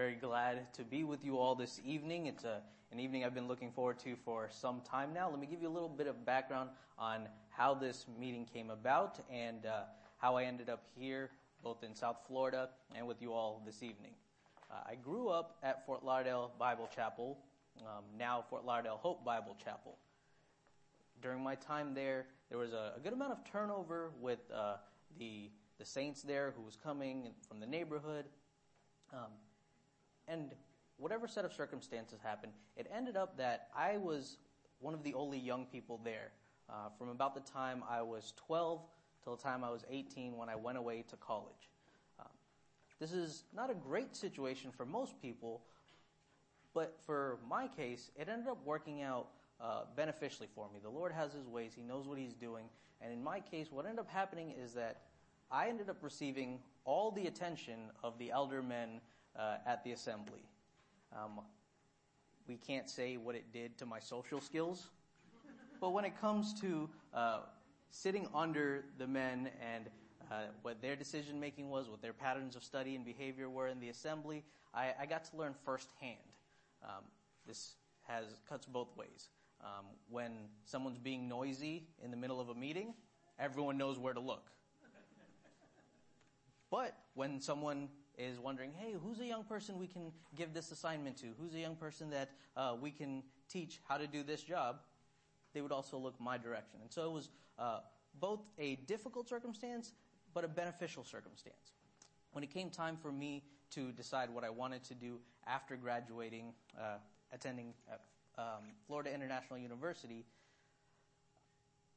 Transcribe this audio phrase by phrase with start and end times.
[0.00, 2.24] very glad to be with you all this evening.
[2.24, 5.28] It's a, an evening I've been looking forward to for some time now.
[5.28, 9.20] Let me give you a little bit of background on how this meeting came about
[9.30, 9.82] and uh,
[10.16, 11.28] how I ended up here,
[11.62, 14.12] both in South Florida and with you all this evening.
[14.70, 17.36] Uh, I grew up at Fort Lauderdale Bible Chapel,
[17.82, 19.98] um, now Fort Lauderdale Hope Bible Chapel.
[21.20, 24.76] During my time there, there was a, a good amount of turnover with uh,
[25.18, 28.24] the the saints there who was coming from the neighborhood.
[29.12, 29.28] Um,
[30.30, 30.52] and
[30.96, 34.38] whatever set of circumstances happened, it ended up that I was
[34.78, 36.30] one of the only young people there.
[36.68, 38.80] Uh, from about the time I was 12
[39.24, 41.68] till the time I was 18 when I went away to college.
[42.20, 42.28] Um,
[43.00, 45.62] this is not a great situation for most people,
[46.72, 49.26] but for my case, it ended up working out
[49.60, 50.78] uh, beneficially for me.
[50.80, 52.66] The Lord has His ways; He knows what He's doing.
[53.02, 55.02] And in my case, what ended up happening is that
[55.50, 59.00] I ended up receiving all the attention of the elder men
[59.38, 60.42] uh, at the assembly.
[61.12, 61.40] Um,
[62.46, 64.88] we can't say what it did to my social skills,
[65.80, 67.40] but when it comes to uh,
[67.90, 69.86] sitting under the men and
[70.30, 73.80] uh, what their decision making was, what their patterns of study and behavior were in
[73.80, 76.16] the assembly, I, I got to learn firsthand.
[76.82, 77.04] Um,
[77.46, 79.28] this has cuts both ways.
[79.62, 80.32] Um, when
[80.64, 82.94] someone's being noisy in the middle of a meeting,
[83.38, 84.50] everyone knows where to look.
[86.70, 91.16] But when someone is wondering, hey, who's a young person we can give this assignment
[91.18, 91.26] to?
[91.38, 94.80] Who's a young person that uh, we can teach how to do this job?
[95.54, 96.80] They would also look my direction.
[96.82, 97.80] And so it was uh,
[98.20, 99.92] both a difficult circumstance,
[100.34, 101.72] but a beneficial circumstance.
[102.32, 106.52] When it came time for me to decide what I wanted to do after graduating,
[106.78, 106.98] uh,
[107.32, 107.72] attending
[108.38, 108.44] um,
[108.86, 110.24] Florida International University,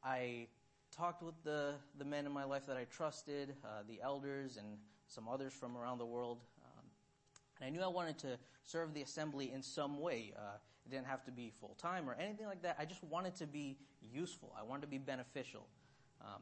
[0.03, 0.47] I
[0.95, 4.77] talked with the, the men in my life that I trusted, uh, the elders, and
[5.13, 6.39] some others from around the world.
[6.63, 6.85] Um,
[7.59, 10.33] and I knew I wanted to serve the assembly in some way.
[10.35, 12.75] Uh, it didn't have to be full time or anything like that.
[12.79, 14.53] I just wanted to be useful.
[14.59, 15.67] I wanted to be beneficial.
[16.21, 16.41] Um,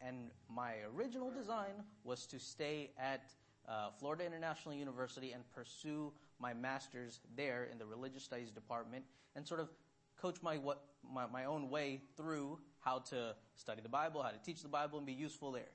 [0.00, 3.32] and my original design was to stay at
[3.68, 9.04] uh, Florida International University and pursue my master's there in the religious studies department
[9.36, 9.68] and sort of
[10.20, 14.42] coach my what my, my own way through how to study the Bible, how to
[14.42, 15.68] teach the Bible, and be useful there.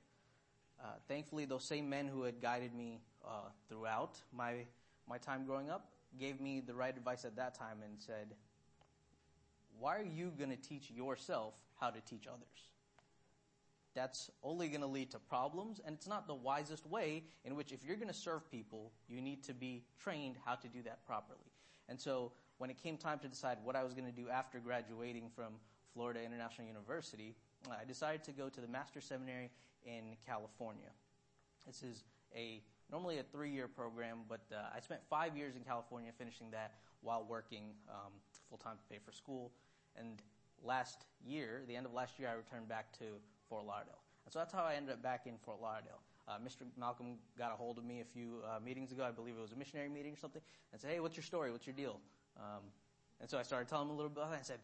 [0.86, 4.66] Uh, thankfully, those same men who had guided me uh, throughout my
[5.10, 8.36] my time growing up gave me the right advice at that time and said,
[9.80, 12.70] "Why are you going to teach yourself how to teach others?
[13.96, 17.24] That's only going to lead to problems, and it's not the wisest way.
[17.46, 20.68] In which, if you're going to serve people, you need to be trained how to
[20.68, 21.52] do that properly."
[21.90, 24.60] And so, when it came time to decide what I was going to do after
[24.60, 25.54] graduating from
[25.96, 27.34] Florida International University,
[27.72, 29.50] I decided to go to the Master Seminary
[29.86, 30.90] in California.
[31.66, 32.04] This is
[32.36, 36.74] a normally a three-year program, but uh, I spent five years in California finishing that
[37.02, 38.12] while working um,
[38.50, 39.52] full-time to pay for school.
[39.96, 40.22] And
[40.64, 43.06] last year, the end of last year, I returned back to
[43.50, 44.02] Fort Lauderdale.
[44.26, 46.02] And so that's how I ended up back in Fort Lauderdale.
[46.28, 46.66] Uh, Mr.
[46.78, 49.04] Malcolm got a hold of me a few uh, meetings ago.
[49.04, 50.42] I believe it was a missionary meeting or something,
[50.72, 51.52] and said, "Hey, what's your story?
[51.52, 52.00] What's your deal?"
[52.36, 52.64] Um,
[53.22, 54.24] and so I started telling him a little bit.
[54.24, 54.60] And I said,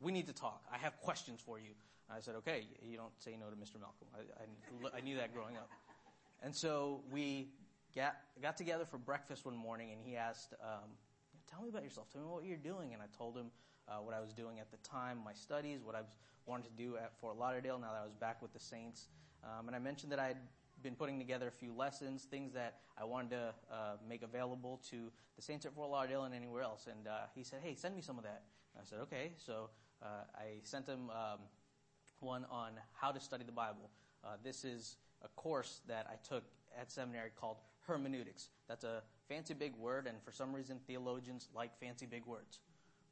[0.00, 0.64] we need to talk.
[0.72, 1.70] I have questions for you.
[2.10, 3.80] I said, okay, you don't say no to Mr.
[3.80, 4.06] Malcolm.
[4.14, 5.68] I, I, I knew that growing up.
[6.42, 7.48] And so we
[7.94, 10.90] got, got together for breakfast one morning and he asked, um,
[11.50, 12.12] tell me about yourself.
[12.12, 12.92] Tell me what you're doing.
[12.92, 13.46] And I told him
[13.88, 16.10] uh, what I was doing at the time, my studies, what I was
[16.46, 19.08] wanted to do at Fort Lauderdale now that I was back with the Saints.
[19.44, 20.38] Um, and I mentioned that I had
[20.82, 25.10] been putting together a few lessons, things that I wanted to uh, make available to
[25.34, 26.86] the Saints at Fort Lauderdale and anywhere else.
[26.86, 28.44] And uh, he said, hey, send me some of that.
[28.74, 29.32] And I said, okay.
[29.36, 29.70] So
[30.02, 31.40] I sent him um,
[32.20, 33.90] one on how to study the Bible.
[34.24, 36.44] Uh, this is a course that I took
[36.78, 38.48] at seminary called hermeneutics.
[38.68, 42.60] That's a fancy big word, and for some reason theologians like fancy big words.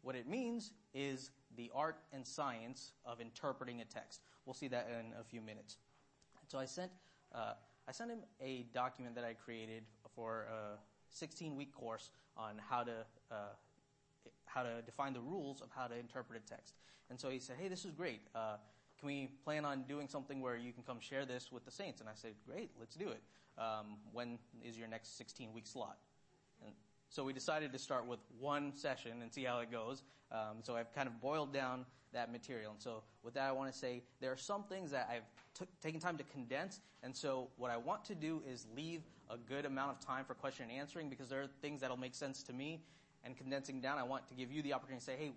[0.03, 4.21] What it means is the art and science of interpreting a text.
[4.45, 5.79] We'll see that in a few minutes.
[6.49, 6.91] So I sent
[7.35, 7.55] uh,
[7.89, 9.83] I sent him a document that I created
[10.15, 10.79] for a
[11.11, 12.93] 16 week course on how to
[13.31, 13.35] uh,
[14.55, 16.75] how to define the rules of how to interpret a text.
[17.11, 18.21] And so he said, hey, this is great.
[18.35, 18.57] Uh,
[18.99, 22.01] can we plan on doing something where you can come share this with the saints?
[22.01, 23.23] And I said, great, let's do it.
[23.59, 25.99] Um, when is your next 16 week slot?
[26.65, 26.73] And
[27.09, 30.03] so we decided to start with one session and see how it goes.
[30.31, 32.73] Um, so I've kind of boiled down that material.
[32.73, 35.29] And so with that, I want to say there are some things that I've
[35.59, 36.81] t- taken time to condense.
[37.03, 40.35] And so what I want to do is leave a good amount of time for
[40.35, 42.81] question and answering because there are things that'll make sense to me
[43.25, 45.33] and condensing down, I want to give you the opportunity to say, hey,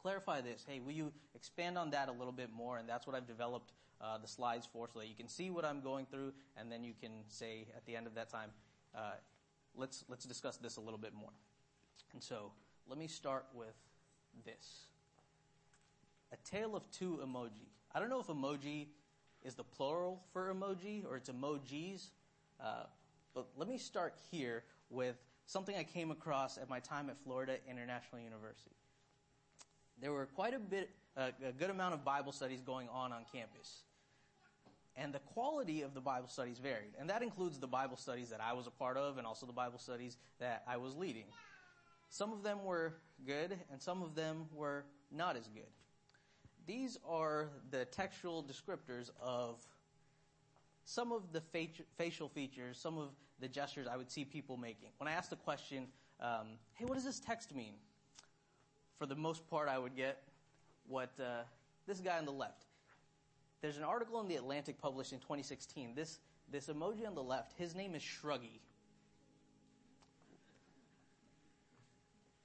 [0.00, 0.64] clarify this.
[0.66, 2.78] Hey, will you expand on that a little bit more?
[2.78, 5.64] And that's what I've developed uh, the slides for so that you can see what
[5.64, 8.50] I'm going through and then you can say at the end of that time,
[8.94, 9.12] uh,
[9.74, 11.30] let's, let's discuss this a little bit more.
[12.12, 12.52] And so,
[12.88, 13.74] let me start with
[14.44, 14.86] this.
[16.32, 17.68] A tale of two emoji.
[17.92, 18.86] I don't know if emoji
[19.42, 22.10] is the plural for emoji or it's emojis,
[22.60, 22.84] uh,
[23.34, 25.16] but let me start here with
[25.46, 28.76] something I came across at my time at Florida International University.
[30.00, 33.84] There were quite a bit, a good amount of Bible studies going on on campus.
[34.96, 36.92] And the quality of the Bible studies varied.
[36.98, 39.52] And that includes the Bible studies that I was a part of and also the
[39.52, 41.26] Bible studies that I was leading.
[42.08, 42.94] Some of them were
[43.26, 45.68] good and some of them were not as good.
[46.66, 49.64] These are the textual descriptors of
[50.84, 51.42] some of the
[51.98, 53.10] facial features, some of
[53.40, 54.88] the gestures I would see people making.
[54.98, 55.86] When I asked the question,
[56.20, 57.74] um, hey, what does this text mean?
[58.98, 60.22] For the most part, I would get
[60.86, 61.42] what uh,
[61.86, 62.64] this guy on the left.
[63.60, 65.94] There's an article in The Atlantic published in 2016.
[65.94, 66.18] This,
[66.50, 68.60] this emoji on the left, his name is Shruggy.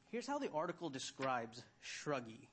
[0.10, 2.48] Here's how the article describes Shruggy.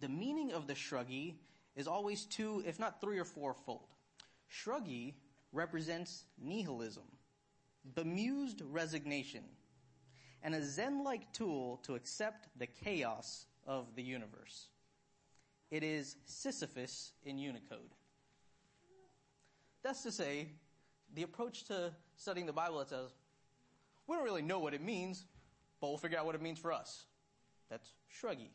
[0.00, 1.34] The meaning of the Shruggy
[1.76, 3.94] is always two, if not three or four fold.
[4.50, 5.14] Shruggy
[5.52, 7.04] represents nihilism,
[7.94, 9.42] bemused resignation,
[10.42, 14.68] and a Zen-like tool to accept the chaos of the universe.
[15.70, 17.94] It is Sisyphus in Unicode.
[19.82, 20.48] That's to say,
[21.14, 23.10] the approach to studying the Bible that says,
[24.06, 25.24] we don't really know what it means,
[25.80, 27.04] but we'll figure out what it means for us.
[27.70, 28.48] That's shruggy.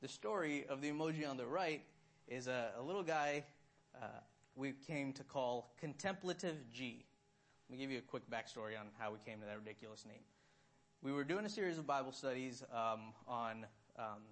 [0.00, 1.82] The story of the emoji on the right
[2.28, 3.44] is a, a little guy
[4.00, 4.06] uh,
[4.58, 7.04] we came to call Contemplative G.
[7.68, 10.22] Let me give you a quick backstory on how we came to that ridiculous name.
[11.00, 13.66] We were doing a series of Bible studies um, on
[13.96, 14.22] um,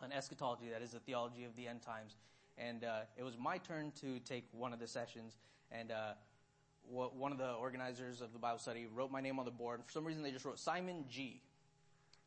[0.00, 2.16] on eschatology, that is the theology of the end times,
[2.58, 5.36] and uh, it was my turn to take one of the sessions,
[5.70, 6.12] and uh,
[6.88, 9.80] one of the organizers of the Bible study wrote my name on the board.
[9.84, 11.40] For some reason, they just wrote Simon G.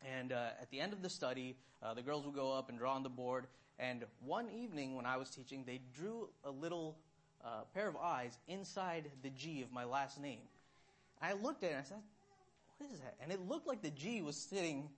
[0.01, 2.77] And uh, at the end of the study, uh, the girls would go up and
[2.77, 3.47] draw on the board.
[3.77, 6.97] And one evening, when I was teaching, they drew a little
[7.45, 10.39] uh, pair of eyes inside the G of my last name.
[11.21, 12.01] I looked at it and I said,
[12.77, 14.89] "What is that?" And it looked like the G was sitting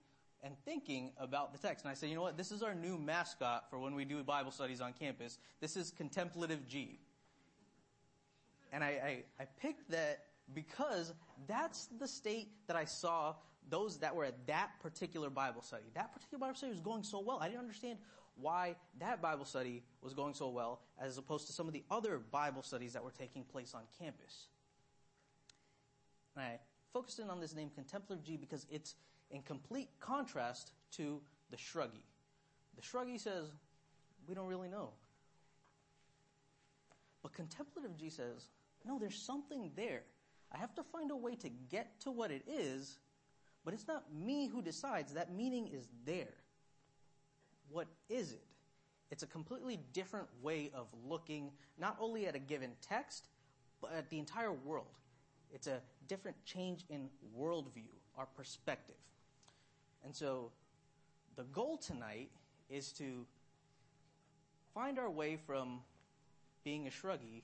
[0.42, 1.84] and thinking about the text.
[1.84, 2.36] And I said, "You know what?
[2.36, 5.38] This is our new mascot for when we do Bible studies on campus.
[5.60, 6.98] This is Contemplative G."
[8.72, 10.24] And I, I, I picked that
[10.54, 11.12] because
[11.46, 13.34] that's the state that I saw
[13.70, 15.84] those that were at that particular Bible study.
[15.94, 17.38] That particular Bible study was going so well.
[17.40, 17.98] I didn't understand
[18.40, 22.18] why that Bible study was going so well as opposed to some of the other
[22.18, 24.46] Bible studies that were taking place on campus.
[26.36, 26.58] And I
[26.92, 28.94] focused in on this name Contemplative G because it's
[29.30, 31.20] in complete contrast to
[31.50, 32.04] the Shruggy.
[32.76, 33.46] The Shruggy says,
[34.28, 34.90] we don't really know.
[37.22, 38.48] But Contemplative G says,
[38.84, 40.02] no, there's something there.
[40.52, 42.98] I have to find a way to get to what it is
[43.68, 45.12] but it's not me who decides.
[45.12, 46.32] That meaning is there.
[47.70, 48.42] What is it?
[49.10, 53.28] It's a completely different way of looking not only at a given text,
[53.80, 54.86] but at the entire world.
[55.52, 58.96] It's a different change in worldview, our perspective.
[60.04, 60.50] And so
[61.36, 62.30] the goal tonight
[62.68, 63.24] is to
[64.74, 65.80] find our way from
[66.64, 67.42] being a shruggy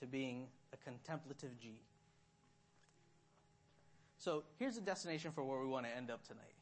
[0.00, 1.80] to being a contemplative G.
[4.18, 6.59] So here's the destination for where we want to end up tonight.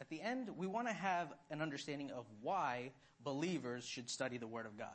[0.00, 2.92] At the end, we want to have an understanding of why
[3.22, 4.88] believers should study the Word of God.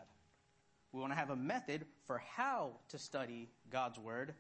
[0.92, 4.34] We want to have a method for how to study God's Word.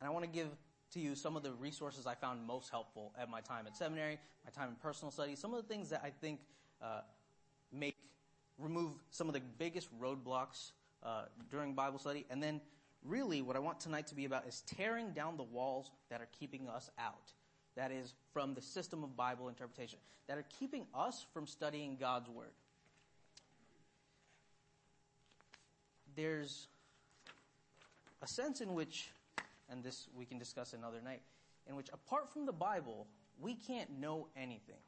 [0.00, 0.48] And I want to give
[0.92, 4.18] to you some of the resources I found most helpful at my time at seminary,
[4.44, 6.40] my time in personal study, some of the things that I think
[6.82, 7.00] uh,
[7.72, 7.94] make
[8.58, 12.60] remove some of the biggest roadblocks uh, during Bible study, and then
[13.04, 16.28] really what I want tonight to be about is tearing down the walls that are
[16.38, 17.32] keeping us out.
[17.78, 22.28] That is from the system of Bible interpretation that are keeping us from studying God's
[22.28, 22.52] Word.
[26.14, 26.66] There's
[28.20, 29.10] a sense in which,
[29.70, 31.22] and this we can discuss another night,
[31.66, 33.06] in which apart from the Bible,
[33.40, 34.82] we can't know anything.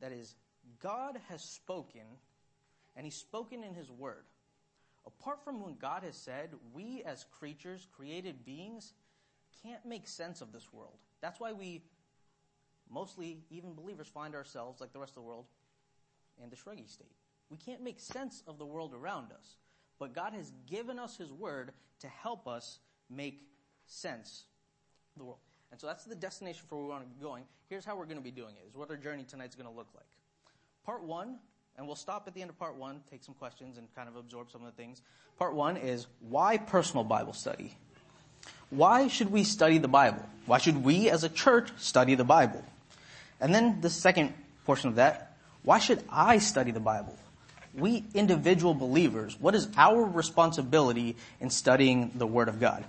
[0.00, 0.34] That is,
[0.82, 2.06] God has spoken,
[2.96, 4.24] and He's spoken in His Word
[5.08, 8.92] apart from what God has said, we as creatures, created beings,
[9.62, 10.98] can't make sense of this world.
[11.20, 11.82] That's why we,
[12.90, 15.46] mostly even believers, find ourselves, like the rest of the world,
[16.42, 17.12] in the shruggy state.
[17.50, 19.56] We can't make sense of the world around us.
[19.98, 22.78] But God has given us His Word to help us
[23.10, 23.42] make
[23.86, 24.44] sense
[25.14, 25.40] of the world.
[25.70, 27.44] And so that's the destination for where we want to be going.
[27.68, 29.74] Here's how we're going to be doing it, is what our journey tonight's going to
[29.74, 30.06] look like.
[30.84, 31.38] Part one,
[31.76, 34.16] and we'll stop at the end of part one, take some questions, and kind of
[34.16, 35.02] absorb some of the things.
[35.38, 37.76] Part one is why personal Bible study?
[38.70, 40.24] Why should we study the Bible?
[40.46, 42.64] Why should we as a church study the Bible?
[43.40, 47.16] And then the second portion of that, why should I study the Bible?
[47.74, 52.84] We individual believers, what is our responsibility in studying the Word of God?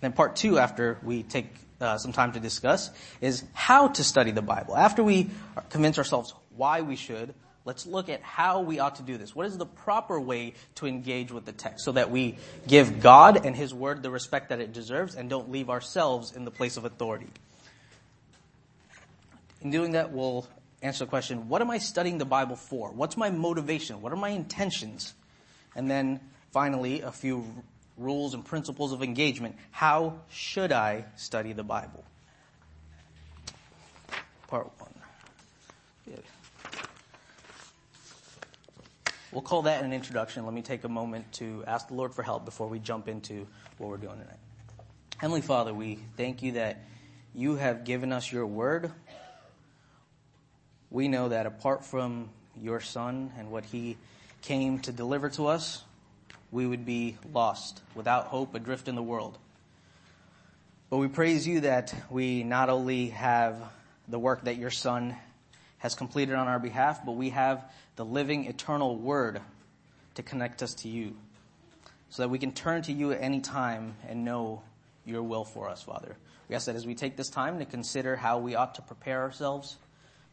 [0.00, 4.30] Then part two, after we take uh, some time to discuss, is how to study
[4.30, 4.76] the Bible.
[4.76, 5.30] After we
[5.68, 7.34] convince ourselves why we should,
[7.64, 9.34] let's look at how we ought to do this.
[9.34, 12.36] What is the proper way to engage with the text so that we
[12.66, 16.44] give God and His Word the respect that it deserves and don't leave ourselves in
[16.44, 17.28] the place of authority?
[19.62, 20.46] In doing that, we'll
[20.82, 22.90] answer the question, what am I studying the Bible for?
[22.90, 24.00] What's my motivation?
[24.00, 25.12] What are my intentions?
[25.76, 26.20] And then
[26.52, 27.44] finally, a few
[27.98, 29.56] rules and principles of engagement.
[29.70, 32.04] How should I study the Bible?
[34.48, 34.90] Part one.
[36.06, 36.24] Good.
[39.32, 40.44] We'll call that an introduction.
[40.44, 43.46] Let me take a moment to ask the Lord for help before we jump into
[43.78, 44.40] what we're doing tonight.
[45.18, 46.82] Heavenly Father, we thank you that
[47.32, 48.90] you have given us your word.
[50.90, 53.96] We know that apart from your son and what he
[54.42, 55.84] came to deliver to us,
[56.50, 59.38] we would be lost, without hope, adrift in the world.
[60.88, 63.62] But we praise you that we not only have
[64.08, 65.14] the work that your Son
[65.80, 69.40] has completed on our behalf, but we have the living eternal Word
[70.14, 71.16] to connect us to you,
[72.08, 74.62] so that we can turn to you at any time and know
[75.04, 76.16] your will for us, Father.
[76.48, 79.22] We ask that as we take this time to consider how we ought to prepare
[79.22, 79.76] ourselves,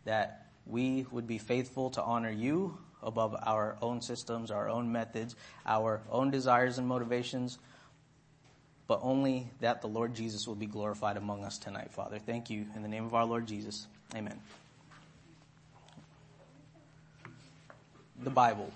[0.06, 5.36] that we would be faithful to honor you above our own systems, our own methods,
[5.66, 7.60] our own desires and motivations,
[8.88, 12.20] but only that the Lord Jesus will be glorified among us tonight, Father.
[12.20, 12.66] Thank you.
[12.76, 13.86] In the name of our Lord Jesus.
[14.16, 14.40] Amen.
[18.24, 18.72] The Bible.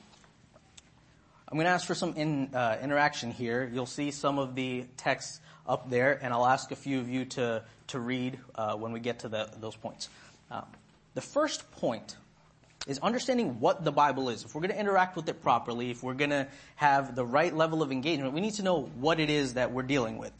[1.47, 3.69] I'm going to ask for some in, uh, interaction here.
[3.73, 7.25] You'll see some of the texts up there, and I'll ask a few of you
[7.25, 10.09] to, to read uh, when we get to the, those points.
[10.51, 10.65] Um,
[11.15, 12.15] the first point
[12.87, 14.43] is understanding what the Bible is.
[14.43, 17.53] If we're going to interact with it properly, if we're going to have the right
[17.53, 20.33] level of engagement, we need to know what it is that we're dealing with.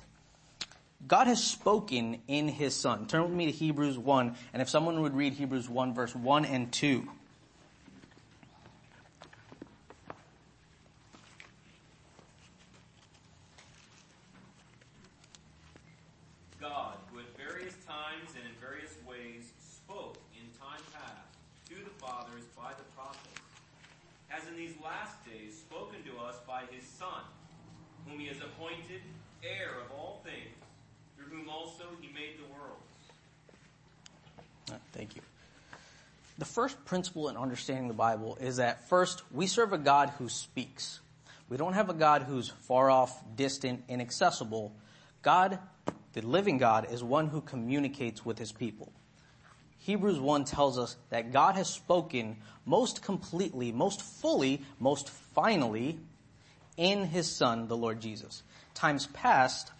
[1.08, 3.08] God has spoken in His Son.
[3.08, 6.46] Turn with me to Hebrews 1, and if someone would read Hebrews 1 verse 1
[6.46, 7.08] and 2.
[34.94, 35.22] Thank you.
[36.38, 40.28] The first principle in understanding the Bible is that first, we serve a God who
[40.28, 41.00] speaks.
[41.50, 44.74] We don't have a God who's far off, distant, inaccessible.
[45.22, 45.60] God,
[46.14, 48.92] the living God, is one who communicates with his people.
[49.80, 56.00] Hebrews 1 tells us that God has spoken most completely, most fully, most finally
[56.82, 58.42] in his son, the Lord Jesus.
[58.74, 59.72] Times past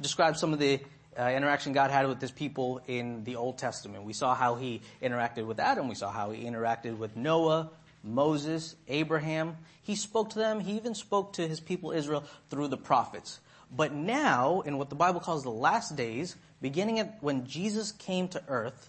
[0.00, 0.78] describes some of the
[1.18, 4.04] uh, interaction God had with his people in the Old Testament.
[4.04, 5.88] We saw how he interacted with Adam.
[5.88, 7.70] We saw how he interacted with Noah,
[8.04, 9.56] Moses, Abraham.
[9.82, 10.60] He spoke to them.
[10.60, 13.40] He even spoke to his people Israel through the prophets.
[13.74, 18.28] But now, in what the Bible calls the last days, beginning at when Jesus came
[18.28, 18.88] to earth,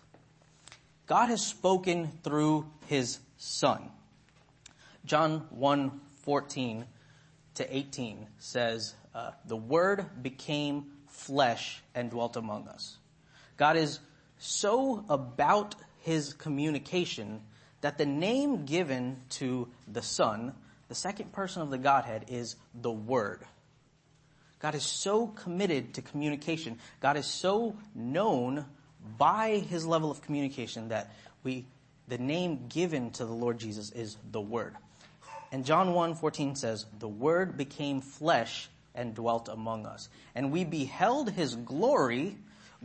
[1.08, 3.90] God has spoken through his son.
[5.06, 6.86] John 1, 14
[7.58, 12.98] to 18 says, uh, the word became flesh and dwelt among us.
[13.58, 14.00] God is
[14.38, 17.42] so about his communication
[17.82, 20.54] that the name given to the Son,
[20.88, 23.42] the second person of the Godhead, is the Word.
[24.60, 26.80] God is so committed to communication.
[27.00, 28.66] God is so known
[29.18, 31.66] by his level of communication that we,
[32.08, 34.76] the name given to the Lord Jesus is the Word.
[35.52, 40.10] And John 1, 14 says, the Word became flesh and dwelt among us.
[40.36, 42.38] And we beheld his glory,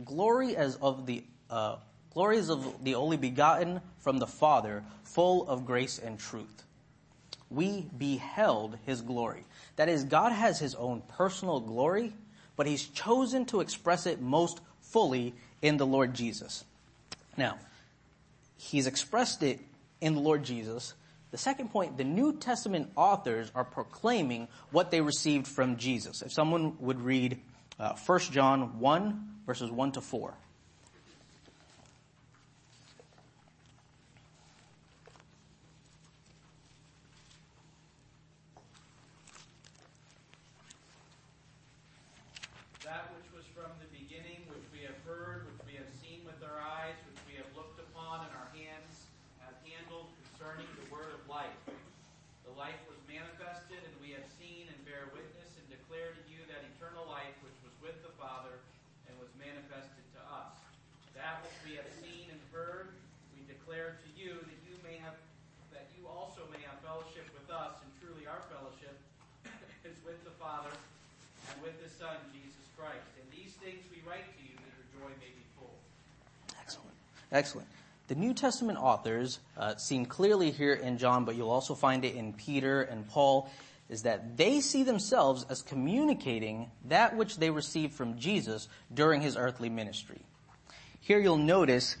[0.05, 1.77] glory as of the, uh,
[2.13, 6.63] glories of the only begotten from the Father, full of grace and truth.
[7.49, 9.45] We beheld his glory.
[9.75, 12.13] That is, God has his own personal glory,
[12.55, 16.63] but he's chosen to express it most fully in the Lord Jesus.
[17.35, 17.57] Now,
[18.57, 19.59] he's expressed it
[20.01, 20.93] in the Lord Jesus
[21.33, 26.21] the second point, the New Testament authors are proclaiming what they received from Jesus.
[26.21, 27.41] If someone would read
[27.79, 30.35] uh, 1 John 1, verses 1 to 4.
[50.43, 51.55] concerning the word of life.
[52.43, 56.43] The life was manifested, and we have seen and bear witness and declare to you
[56.51, 58.59] that eternal life which was with the Father
[59.07, 60.59] and was manifested to us.
[61.15, 62.91] That which we have seen and heard,
[63.31, 65.15] we declare to you that you may have
[65.71, 68.99] that you also may have fellowship with us, and truly our fellowship
[69.87, 70.75] is with the Father
[71.49, 72.99] and with the Son, Jesus Christ.
[73.15, 75.71] And these things we write to you that your joy may be full.
[76.59, 76.95] Excellent.
[77.31, 77.67] Excellent.
[78.09, 82.15] The New Testament authors, uh, seen clearly here in John, but you'll also find it
[82.15, 83.49] in Peter and Paul,
[83.87, 89.37] is that they see themselves as communicating that which they received from Jesus during his
[89.37, 90.19] earthly ministry.
[90.99, 91.95] Here you'll notice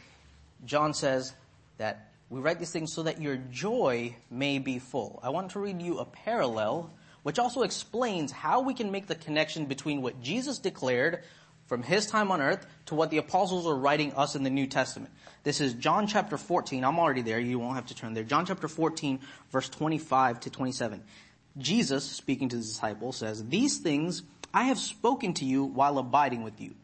[0.65, 1.33] John says
[1.77, 5.21] that we write these things so that your joy may be full.
[5.23, 6.89] I want to read you a parallel
[7.23, 11.23] which also explains how we can make the connection between what Jesus declared
[11.65, 14.67] from his time on earth to what the apostles are writing us in the New
[14.67, 15.11] Testament.
[15.43, 16.83] This is John chapter 14.
[16.83, 17.39] I'm already there.
[17.39, 18.23] You won't have to turn there.
[18.23, 19.19] John chapter 14
[19.51, 21.01] verse 25 to 27.
[21.57, 26.43] Jesus, speaking to the disciples, says, These things I have spoken to you while abiding
[26.43, 26.75] with you.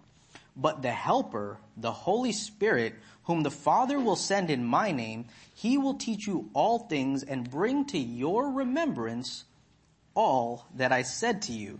[0.56, 5.78] But the helper, the Holy Spirit, whom the Father will send in my name, he
[5.78, 9.46] will teach you all things and bring to your remembrance
[10.20, 11.80] all that I said to you.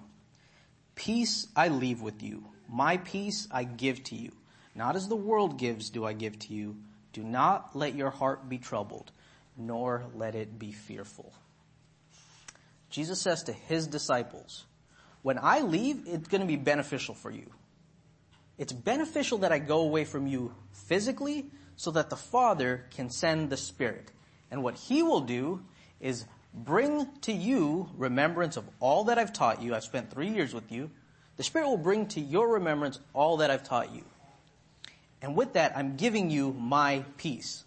[0.96, 2.46] Peace I leave with you.
[2.70, 4.32] My peace I give to you.
[4.74, 6.78] Not as the world gives do I give to you.
[7.12, 9.12] Do not let your heart be troubled,
[9.58, 11.34] nor let it be fearful.
[12.90, 14.64] Jesus says to his disciples,
[15.22, 17.52] when I leave, it's going to be beneficial for you.
[18.58, 23.50] It's beneficial that I go away from you physically so that the Father can send
[23.50, 24.12] the Spirit.
[24.50, 25.62] And what He will do
[26.00, 29.76] is bring to you remembrance of all that I've taught you.
[29.76, 30.90] I've spent three years with you.
[31.38, 34.04] The Spirit will bring to your remembrance all that I've taught you.
[35.22, 37.64] And with that, I'm giving you my peace.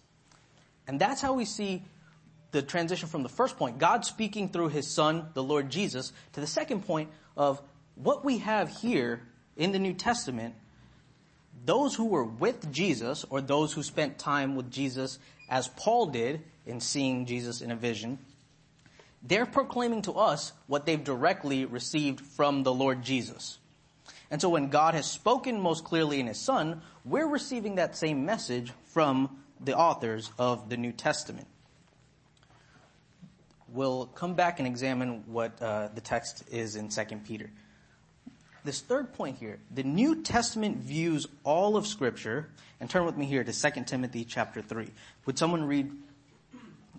[0.87, 1.83] And that's how we see
[2.51, 6.39] the transition from the first point, God speaking through His Son, the Lord Jesus, to
[6.39, 7.61] the second point of
[7.95, 9.21] what we have here
[9.57, 10.53] in the New Testament.
[11.65, 15.17] Those who were with Jesus, or those who spent time with Jesus,
[15.49, 18.19] as Paul did in seeing Jesus in a vision,
[19.23, 23.57] they're proclaiming to us what they've directly received from the Lord Jesus.
[24.29, 28.25] And so when God has spoken most clearly in His Son, we're receiving that same
[28.25, 31.47] message from the authors of the New Testament.
[33.69, 37.49] We'll come back and examine what uh, the text is in 2 Peter.
[38.63, 43.25] This third point here, the New Testament views all of Scripture, and turn with me
[43.25, 44.89] here to 2 Timothy chapter 3.
[45.25, 45.91] Would someone read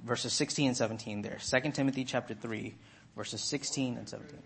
[0.05, 1.38] verses 16 and 17 there.
[1.38, 2.75] 2 Timothy chapter 3,
[3.17, 4.38] verses 16 and 17.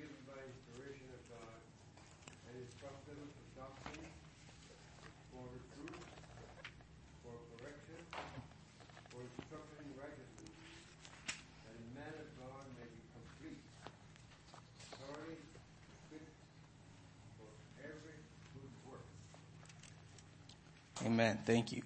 [21.05, 21.39] Amen.
[21.47, 21.83] Thank you.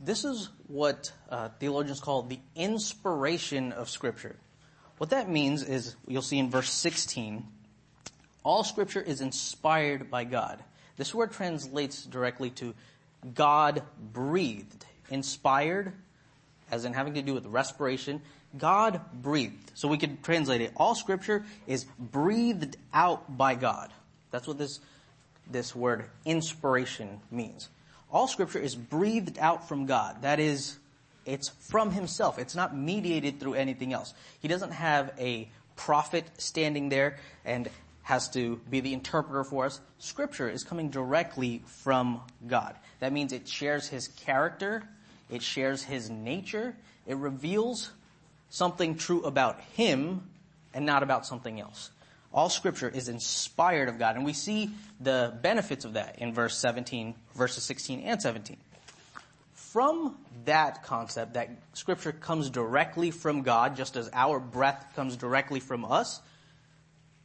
[0.00, 4.36] This is what uh, theologians call the inspiration of Scripture.
[4.96, 7.46] What that means is, you'll see in verse 16,
[8.42, 10.62] all Scripture is inspired by God.
[10.96, 12.74] This word translates directly to
[13.34, 13.82] God
[14.12, 14.86] breathed.
[15.10, 15.92] Inspired,
[16.70, 18.22] as in having to do with respiration,
[18.56, 19.72] God breathed.
[19.74, 20.72] So we could translate it.
[20.76, 23.90] All Scripture is breathed out by God.
[24.30, 24.80] That's what this,
[25.50, 27.68] this word inspiration means.
[28.12, 30.22] All scripture is breathed out from God.
[30.22, 30.78] That is,
[31.24, 32.38] it's from himself.
[32.38, 34.14] It's not mediated through anything else.
[34.40, 37.68] He doesn't have a prophet standing there and
[38.02, 39.80] has to be the interpreter for us.
[39.98, 42.74] Scripture is coming directly from God.
[42.98, 44.82] That means it shares his character,
[45.30, 47.92] it shares his nature, it reveals
[48.48, 50.28] something true about him
[50.74, 51.90] and not about something else.
[52.32, 54.16] All scripture is inspired of God.
[54.16, 58.56] And we see the benefits of that in verse 17, verses 16 and 17.
[59.52, 65.60] From that concept that scripture comes directly from God, just as our breath comes directly
[65.60, 66.20] from us,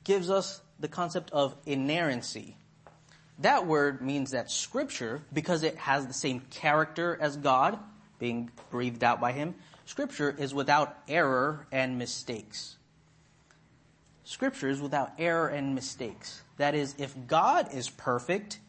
[0.03, 2.55] gives us the concept of inerrancy.
[3.39, 7.79] That word means that scripture, because it has the same character as God,
[8.19, 12.77] being breathed out by Him, scripture is without error and mistakes
[14.25, 16.41] scriptures without error and mistakes.
[16.57, 18.59] That is, if God is perfect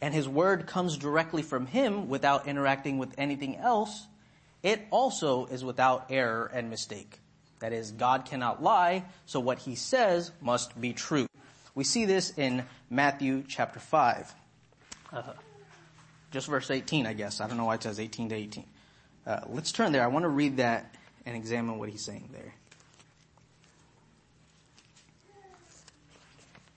[0.00, 4.06] and his word comes directly from him without interacting with anything else,
[4.62, 7.18] it also is without error and mistake.
[7.60, 11.26] That is, God cannot lie, so what he says must be true.
[11.74, 14.34] We see this in Matthew chapter 5.
[15.12, 15.22] Uh,
[16.30, 17.40] just verse 18, I guess.
[17.40, 18.64] I don't know why it says 18 to 18.
[19.26, 20.02] Uh, let's turn there.
[20.02, 22.54] I want to read that and examine what he's saying there.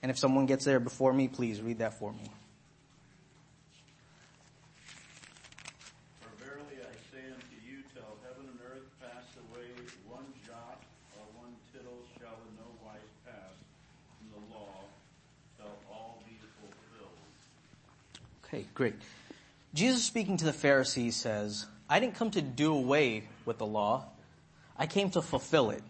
[0.06, 2.30] And if someone gets there before me, please read that for me.
[6.20, 9.66] For verily I say unto you, till heaven and earth pass away,
[10.08, 10.80] one jot
[11.18, 13.50] or one tittle shall in no wise pass
[14.20, 14.84] from the law,
[15.58, 17.18] till all be fulfilled.
[18.44, 18.94] Okay, great.
[19.74, 24.04] Jesus speaking to the Pharisees says, I didn't come to do away with the law.
[24.78, 25.82] I came to fulfill it.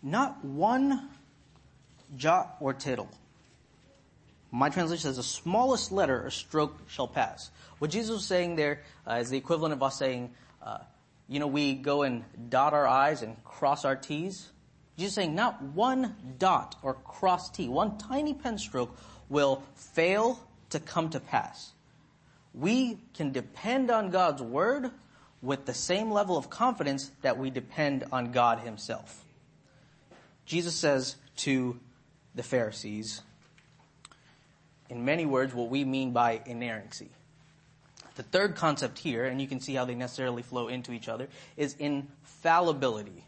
[0.00, 1.10] Not one
[2.16, 3.08] jot or tittle.
[4.50, 7.50] My translation says the smallest letter or stroke shall pass.
[7.78, 10.78] What Jesus was saying there uh, is the equivalent of us saying, uh,
[11.28, 14.48] you know, we go and dot our I's and cross our T's.
[14.98, 18.96] Jesus saying not one dot or cross T, one tiny pen stroke
[19.28, 21.72] will fail to come to pass.
[22.52, 24.90] We can depend on God's word
[25.40, 29.24] with the same level of confidence that we depend on God himself.
[30.44, 31.78] Jesus says to
[32.34, 33.22] the Pharisees,
[34.88, 37.10] in many words, what we mean by inerrancy.
[38.16, 41.28] The third concept here, and you can see how they necessarily flow into each other,
[41.56, 43.24] is infallibility.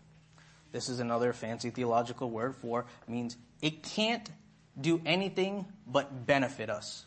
[0.72, 4.28] This is another fancy theological word for means it can't
[4.80, 7.04] do anything but benefit us.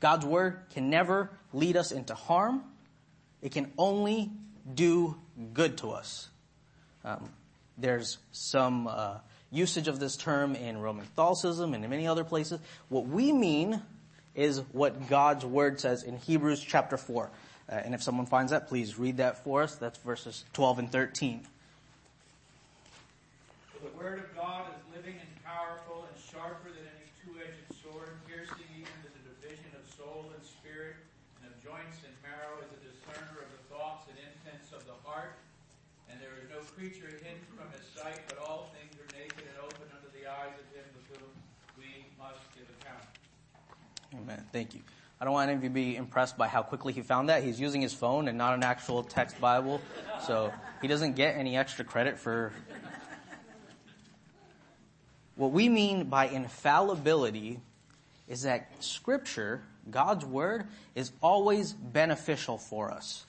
[0.00, 2.62] God's word can never lead us into harm.
[3.42, 4.30] It can only
[4.72, 5.16] do
[5.52, 6.28] good to us.
[7.04, 7.28] Um,
[7.76, 9.18] there's some uh,
[9.56, 12.60] usage of this term in Roman Catholicism and in many other places.
[12.88, 13.82] What we mean
[14.36, 17.30] is what God's word says in Hebrews chapter 4.
[17.68, 19.74] Uh, and if someone finds that, please read that for us.
[19.74, 21.40] That's verses 12 and 13.
[23.82, 28.68] The word of God is living and powerful and sharper than any two-edged sword, piercing
[28.76, 31.00] even to the division of soul and spirit
[31.42, 34.94] and of joints and marrow, is a discerner of the thoughts and intents of the
[35.02, 35.40] heart.
[36.06, 39.58] And there is no creature hidden from his sight, but all things are naked and
[39.64, 41.34] open under the eyes of him with whom
[42.54, 43.02] give account.
[44.14, 44.44] Amen.
[44.52, 44.80] Thank you.
[45.20, 47.42] I don't want any of you to be impressed by how quickly he found that.
[47.42, 49.80] He's using his phone and not an actual text Bible.
[50.26, 52.52] So he doesn't get any extra credit for.
[55.36, 57.60] What we mean by infallibility
[58.28, 63.24] is that scripture, God's word, is always beneficial for us.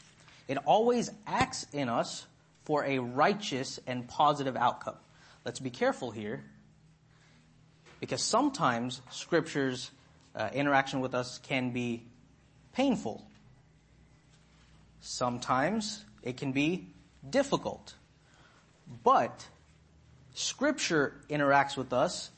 [0.48, 2.26] It always acts in us
[2.64, 4.96] for a righteous and positive outcome.
[5.46, 6.44] Let's be careful here
[8.00, 9.92] because sometimes scriptures
[10.36, 12.04] uh, interaction with us can be
[12.74, 13.26] painful.
[15.02, 16.88] Sometimes it can be
[17.28, 17.96] difficult.
[19.04, 19.48] But
[20.34, 22.30] scripture interacts with us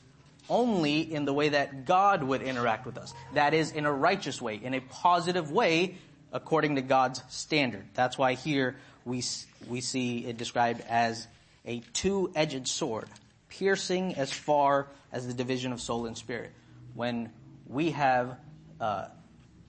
[0.48, 3.14] only in the way that God would interact with us.
[3.34, 5.96] That is in a righteous way, in a positive way,
[6.32, 7.84] according to God's standard.
[7.94, 9.22] That's why here we,
[9.68, 11.26] we see it described as
[11.66, 13.08] a two-edged sword,
[13.50, 16.52] piercing as far as the division of soul and spirit.
[16.94, 17.30] When
[17.66, 18.38] we have
[18.80, 19.06] uh,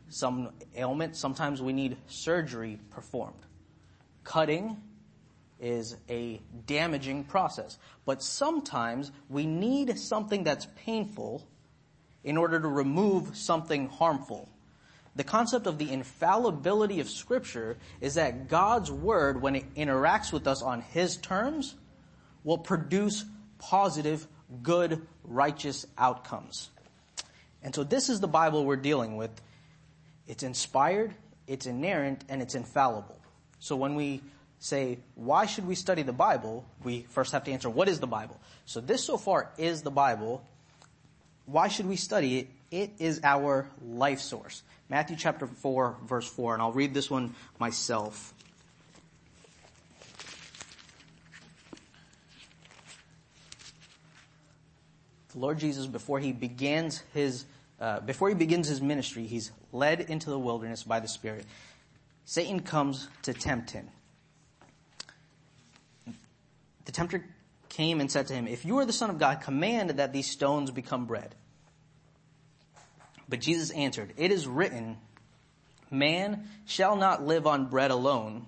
[0.10, 3.40] some ailment, sometimes we need surgery performed.
[4.24, 4.78] Cutting
[5.60, 11.46] is a damaging process, but sometimes we need something that's painful
[12.24, 14.48] in order to remove something harmful.
[15.16, 20.48] The concept of the infallibility of scripture is that God's word, when it interacts with
[20.48, 21.76] us on his terms,
[22.44, 23.26] will produce
[23.62, 24.28] positive,
[24.62, 26.70] good, righteous outcomes.
[27.64, 29.30] And so this is the Bible we're dealing with.
[30.28, 31.14] It's inspired,
[31.48, 33.20] it's inerrant, and it's infallible.
[33.60, 34.22] So when we
[34.60, 36.66] say, why should we study the Bible?
[36.84, 38.40] We first have to answer, what is the Bible?
[38.66, 40.44] So this so far is the Bible.
[41.46, 42.48] Why should we study it?
[42.72, 44.64] It is our life source.
[44.90, 48.34] Matthew chapter 4 verse 4, and I'll read this one myself.
[55.34, 57.46] The Lord Jesus, before he begins his,
[57.80, 61.46] uh, before he begins his ministry, he's led into the wilderness by the Spirit.
[62.26, 63.90] Satan comes to tempt him.
[66.86, 67.26] The tempter
[67.70, 70.30] came and said to him, if you are the son of God, command that these
[70.30, 71.34] stones become bread.
[73.30, 74.98] But Jesus answered, it is written,
[75.90, 78.46] man shall not live on bread alone,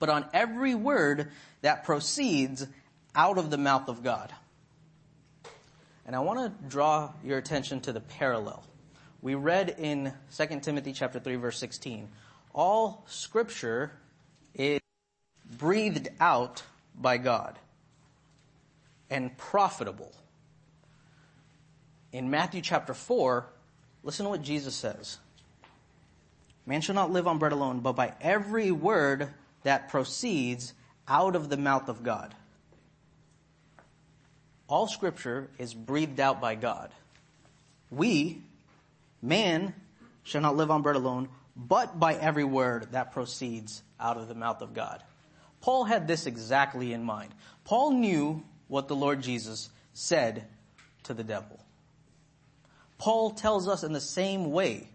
[0.00, 2.66] but on every word that proceeds
[3.14, 4.32] out of the mouth of God.
[6.06, 8.62] And I want to draw your attention to the parallel.
[9.20, 12.08] We read in 2 Timothy chapter 3 verse 16,
[12.54, 13.90] all scripture
[14.54, 14.80] is
[15.58, 16.62] breathed out
[16.94, 17.58] by God
[19.10, 20.12] and profitable.
[22.12, 23.44] In Matthew chapter 4,
[24.04, 25.18] listen to what Jesus says.
[26.64, 29.28] Man shall not live on bread alone, but by every word
[29.64, 30.72] that proceeds
[31.08, 32.34] out of the mouth of God.
[34.68, 36.90] All scripture is breathed out by God.
[37.90, 38.42] We,
[39.22, 39.74] man,
[40.24, 44.34] shall not live on bread alone, but by every word that proceeds out of the
[44.34, 45.02] mouth of God.
[45.60, 47.32] Paul had this exactly in mind.
[47.64, 50.46] Paul knew what the Lord Jesus said
[51.04, 51.58] to the devil.
[52.98, 54.88] Paul tells us in the same way,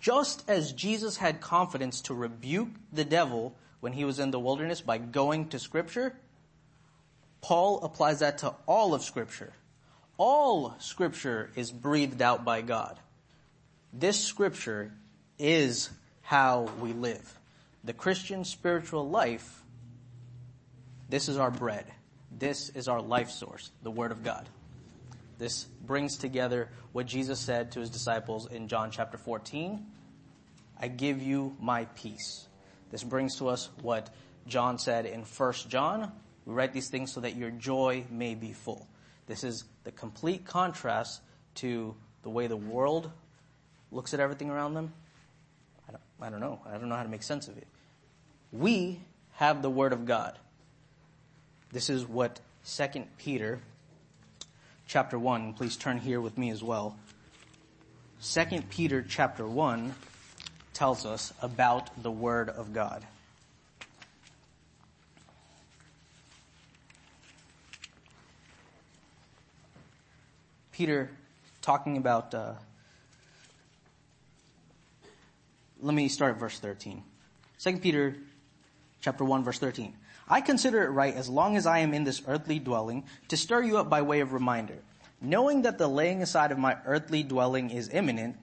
[0.00, 4.80] just as Jesus had confidence to rebuke the devil when he was in the wilderness
[4.80, 6.14] by going to scripture,
[7.42, 9.52] Paul applies that to all of scripture.
[10.16, 12.98] All scripture is breathed out by God.
[13.92, 14.92] This scripture
[15.38, 15.90] is
[16.22, 17.38] how we live.
[17.84, 19.62] The Christian spiritual life,
[21.08, 21.84] this is our bread.
[22.30, 24.48] This is our life source, the Word of God.
[25.38, 29.84] This brings together what Jesus said to his disciples in John chapter 14.
[30.80, 32.46] I give you my peace.
[32.90, 34.10] This brings to us what
[34.46, 36.12] John said in 1 John.
[36.46, 38.86] We write these things so that your joy may be full.
[39.26, 41.20] This is the complete contrast
[41.56, 43.10] to the way the world
[43.90, 44.92] looks at everything around them.
[45.88, 46.60] I don't, I don't know.
[46.66, 47.66] I don't know how to make sense of it.
[48.52, 49.00] We
[49.34, 50.38] have the Word of God.
[51.70, 53.60] This is what 2 Peter
[54.86, 56.96] chapter 1, please turn here with me as well.
[58.22, 59.94] 2 Peter chapter 1
[60.74, 63.04] tells us about the Word of God.
[70.72, 71.10] Peter
[71.60, 72.54] talking about, uh,
[75.80, 77.02] let me start at verse 13.
[77.60, 78.16] 2 Peter
[79.00, 79.94] chapter 1 verse 13.
[80.28, 83.62] I consider it right as long as I am in this earthly dwelling to stir
[83.62, 84.78] you up by way of reminder,
[85.20, 88.36] knowing that the laying aside of my earthly dwelling is imminent,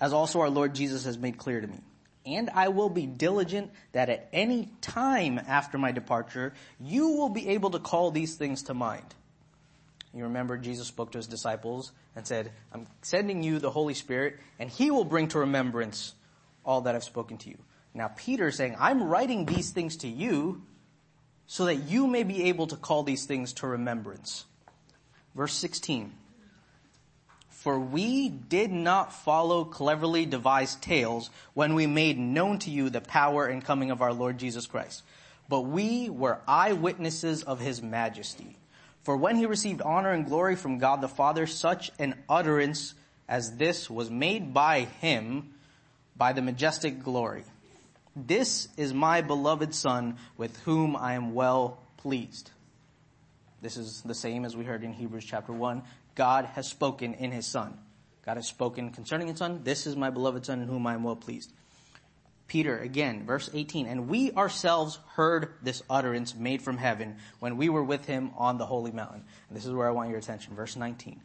[0.00, 1.80] as also our Lord Jesus has made clear to me.
[2.26, 7.48] And I will be diligent that at any time after my departure, you will be
[7.48, 9.14] able to call these things to mind.
[10.14, 14.38] You remember Jesus spoke to his disciples and said, I'm sending you the Holy Spirit
[14.60, 16.14] and he will bring to remembrance
[16.64, 17.58] all that I've spoken to you.
[17.94, 20.62] Now Peter is saying, I'm writing these things to you
[21.46, 24.44] so that you may be able to call these things to remembrance.
[25.34, 26.12] Verse 16.
[27.48, 33.00] For we did not follow cleverly devised tales when we made known to you the
[33.00, 35.02] power and coming of our Lord Jesus Christ,
[35.48, 38.58] but we were eyewitnesses of his majesty.
[39.04, 42.94] For when he received honor and glory from God the Father, such an utterance
[43.28, 45.54] as this was made by him
[46.16, 47.44] by the majestic glory.
[48.16, 52.50] This is my beloved son with whom I am well pleased.
[53.60, 55.82] This is the same as we heard in Hebrews chapter 1.
[56.14, 57.76] God has spoken in his son.
[58.24, 59.60] God has spoken concerning his son.
[59.64, 61.52] This is my beloved son in whom I am well pleased.
[62.54, 67.68] Peter again, verse 18, and we ourselves heard this utterance made from heaven when we
[67.68, 69.24] were with him on the holy mountain.
[69.48, 70.54] And this is where I want your attention.
[70.54, 71.20] Verse 19.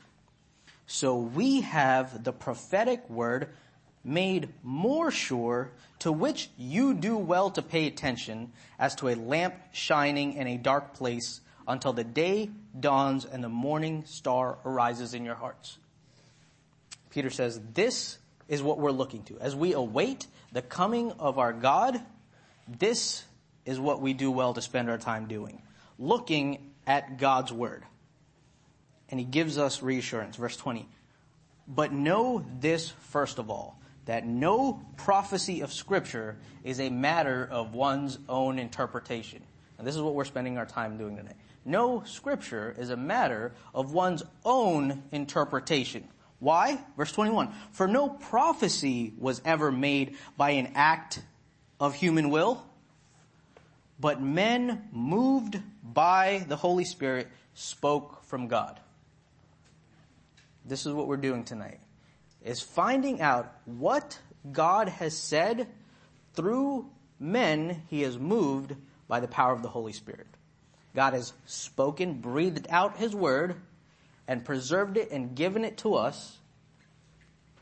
[0.87, 3.49] So we have the prophetic word
[4.03, 9.53] made more sure, to which you do well to pay attention as to a lamp
[9.71, 15.25] shining in a dark place until the day dawns and the morning star arises in
[15.25, 15.77] your hearts.
[17.11, 18.17] Peter says, this
[18.49, 19.39] is what we're looking to.
[19.39, 22.01] As we await the coming of our God,
[22.67, 23.23] this
[23.65, 25.61] is what we do well to spend our time doing.
[25.97, 27.85] Looking at God's Word.
[29.07, 30.35] And he gives us reassurance.
[30.35, 30.89] Verse 20.
[31.67, 37.75] But know this first of all, that no prophecy of scripture is a matter of
[37.75, 39.43] one's own interpretation.
[39.77, 41.35] And this is what we're spending our time doing today.
[41.63, 46.07] No scripture is a matter of one's own interpretation.
[46.39, 46.79] Why?
[46.97, 47.53] Verse 21.
[47.71, 51.21] For no prophecy was ever made by an act
[51.79, 52.63] of human will,
[53.99, 58.79] but men moved by the Holy Spirit spoke from God.
[60.65, 61.79] This is what we're doing tonight
[62.41, 64.17] is finding out what
[64.51, 65.67] God has said
[66.33, 68.75] through men he has moved
[69.07, 70.27] by the power of the Holy Spirit.
[70.95, 73.55] God has spoken, breathed out his word,
[74.29, 76.37] and preserved it and given it to us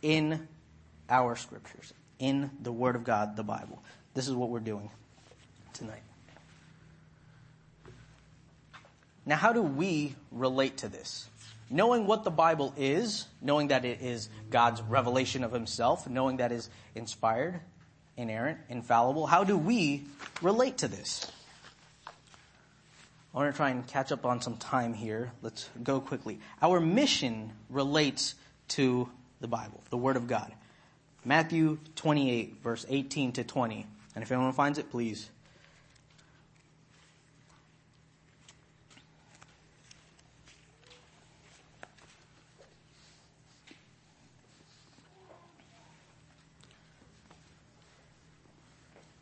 [0.03, 0.47] in
[1.10, 3.82] our scriptures, in the word of God, the Bible.
[4.13, 4.91] This is what we're doing
[5.73, 6.03] tonight.
[9.25, 11.27] Now, how do we relate to this?
[11.69, 16.51] knowing what the Bible is, knowing that it is God's revelation of himself, knowing that
[16.51, 17.60] is inspired,
[18.15, 20.06] inerrant, infallible, how do we
[20.41, 21.30] relate to this?
[23.38, 25.32] I want to try and catch up on some time here.
[25.43, 26.39] Let's go quickly.
[26.60, 28.34] Our mission relates
[28.69, 30.52] to the Bible, the Word of God.
[31.23, 33.86] Matthew 28, verse 18 to 20.
[34.15, 35.30] And if anyone finds it, please.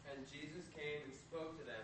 [0.10, 1.75] And Jesus came and spoke to them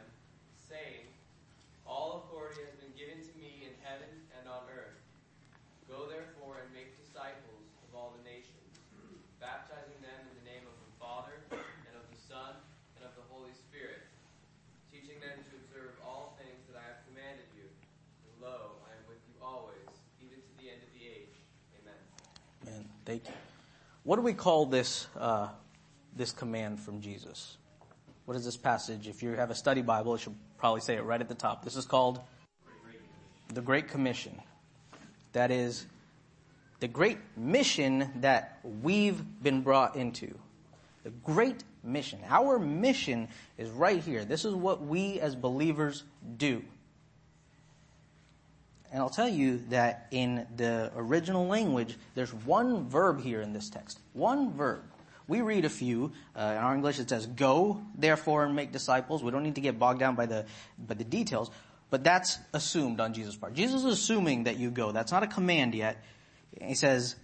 [24.03, 25.49] What do we call this uh,
[26.15, 27.57] this command from Jesus?
[28.25, 29.07] What is this passage?
[29.07, 31.65] If you have a study Bible, it should probably say it right at the top.
[31.65, 32.21] This is called
[33.53, 34.39] the Great Commission.
[35.33, 35.85] That is
[36.79, 40.33] the great mission that we've been brought into.
[41.03, 42.19] The great mission.
[42.29, 44.25] Our mission is right here.
[44.25, 46.03] This is what we as believers
[46.37, 46.63] do.
[48.91, 53.69] And I'll tell you that in the original language, there's one verb here in this
[53.69, 53.99] text.
[54.13, 54.83] One verb.
[55.27, 56.11] We read a few.
[56.35, 59.61] Uh, in our English, it says, "Go, therefore, and make disciples." We don't need to
[59.61, 60.45] get bogged down by the
[60.77, 61.49] by the details,
[61.89, 63.53] but that's assumed on Jesus' part.
[63.53, 64.91] Jesus is assuming that you go.
[64.91, 66.03] That's not a command yet.
[66.59, 67.15] He says,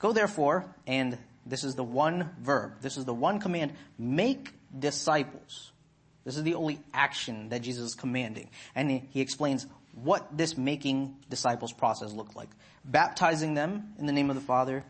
[0.00, 2.80] "Go, therefore," and this is the one verb.
[2.80, 5.70] This is the one command: make disciples.
[6.24, 10.56] This is the only action that Jesus is commanding, and he, he explains what this
[10.56, 12.48] making disciples process looked like.
[12.84, 14.84] Baptizing them in the name of the Father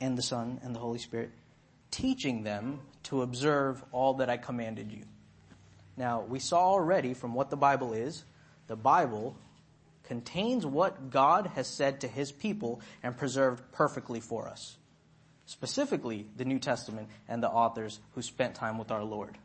[0.00, 1.30] and the Son and the Holy Spirit,
[1.90, 5.04] teaching them to observe all that I commanded you.
[5.96, 8.24] Now, we saw already from what the Bible is,
[8.68, 9.36] the Bible
[10.04, 14.76] contains what God has said to his people and preserved perfectly for us.
[15.46, 19.36] Specifically, the New Testament and the authors who spent time with our Lord.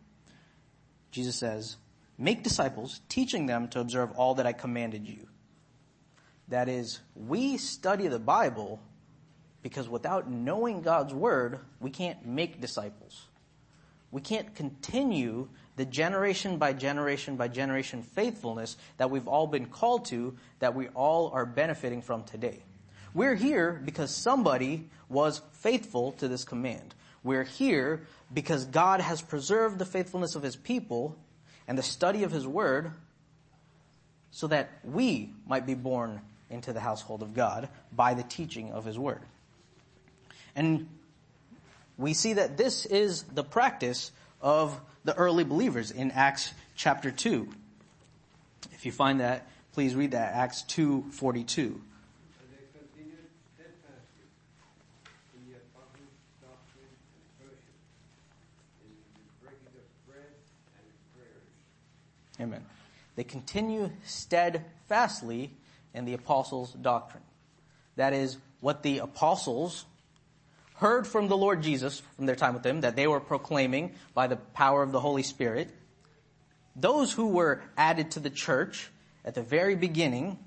[1.11, 1.77] Jesus says,
[2.17, 5.27] Make disciples, teaching them to observe all that I commanded you.
[6.47, 8.79] That is, we study the Bible
[9.61, 13.27] because without knowing God's Word, we can't make disciples.
[14.11, 20.05] We can't continue the generation by generation by generation faithfulness that we've all been called
[20.05, 22.61] to, that we all are benefiting from today.
[23.15, 26.93] We're here because somebody was faithful to this command.
[27.23, 31.15] We're here because God has preserved the faithfulness of His people
[31.67, 32.91] and the study of His Word
[34.31, 38.85] so that we might be born into the household of God by the teaching of
[38.85, 39.21] His Word.
[40.55, 40.87] And
[41.97, 47.47] we see that this is the practice of the early believers in Acts chapter 2.
[48.73, 51.57] If you find that, please read that, Acts 2.42.
[51.57, 51.81] And
[52.51, 54.27] they continued steadfastly
[55.33, 57.77] in the apostles' doctrine and fellowship,
[58.83, 60.33] in the breaking of bread
[60.75, 61.47] and in prayers.
[62.39, 62.65] Amen.
[63.15, 65.51] They continue steadfastly
[65.93, 67.23] in the apostles' doctrine.
[67.95, 69.85] That is what the apostles
[70.75, 74.27] heard from the Lord Jesus from their time with him, that they were proclaiming by
[74.27, 75.69] the power of the Holy Spirit.
[76.75, 78.89] Those who were added to the church
[79.23, 80.39] at the very beginning,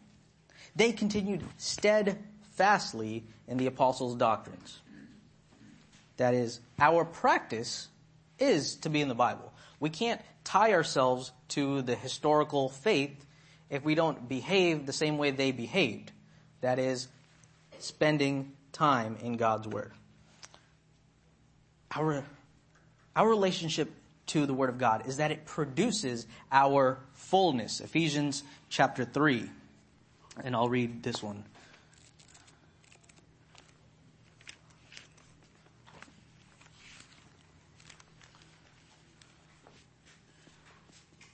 [0.75, 4.81] they continued steadfastly in the apostles' doctrines.
[6.16, 7.88] That is, our practice
[8.38, 9.53] is to be in the Bible.
[9.79, 13.26] We can't tie ourselves to the historical faith
[13.68, 16.12] if we don't behave the same way they behaved.
[16.61, 17.09] That is,
[17.80, 19.92] spending time in God's Word.
[21.94, 22.24] Our,
[23.14, 23.90] our relationship
[24.26, 27.80] to the Word of God is that it produces our fullness.
[27.80, 29.50] Ephesians chapter 3.
[30.44, 31.44] And I'll read this one.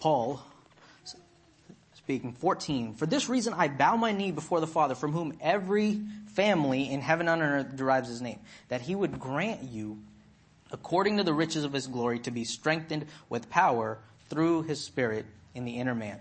[0.02, 0.44] Paul
[1.94, 6.00] speaking 14 for this reason i bow my knee before the father from whom every
[6.34, 9.96] family in heaven and on earth derives his name that he would grant you
[10.72, 13.96] according to the riches of his glory to be strengthened with power
[14.28, 15.24] through his spirit
[15.54, 16.18] in the inner man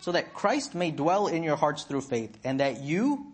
[0.00, 3.26] so that christ may dwell in your hearts through faith and that you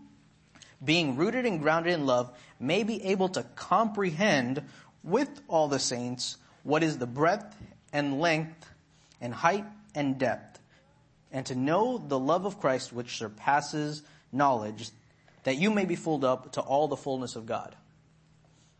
[0.84, 4.60] being rooted and grounded in love may be able to comprehend
[5.04, 7.54] with all the saints what is the breadth
[7.92, 8.68] and length
[9.20, 9.64] and height
[9.94, 10.60] and depth,
[11.32, 14.02] and to know the love of Christ which surpasses
[14.32, 14.90] knowledge,
[15.44, 17.74] that you may be filled up to all the fullness of God.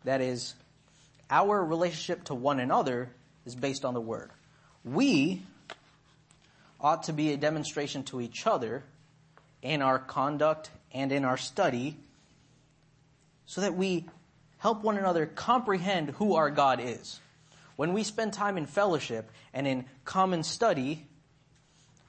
[0.03, 0.53] That is,
[1.29, 3.09] our relationship to one another
[3.45, 4.31] is based on the Word.
[4.83, 5.41] We
[6.79, 8.83] ought to be a demonstration to each other
[9.61, 11.97] in our conduct and in our study
[13.45, 14.05] so that we
[14.59, 17.19] help one another comprehend who our God is.
[17.77, 21.05] When we spend time in fellowship and in common study,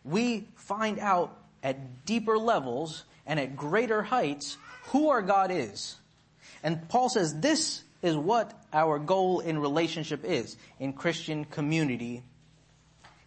[0.02, 4.56] we find out at deeper levels and at greater heights
[4.86, 5.96] who our God is.
[6.62, 12.22] And Paul says this is what our goal in relationship is in Christian community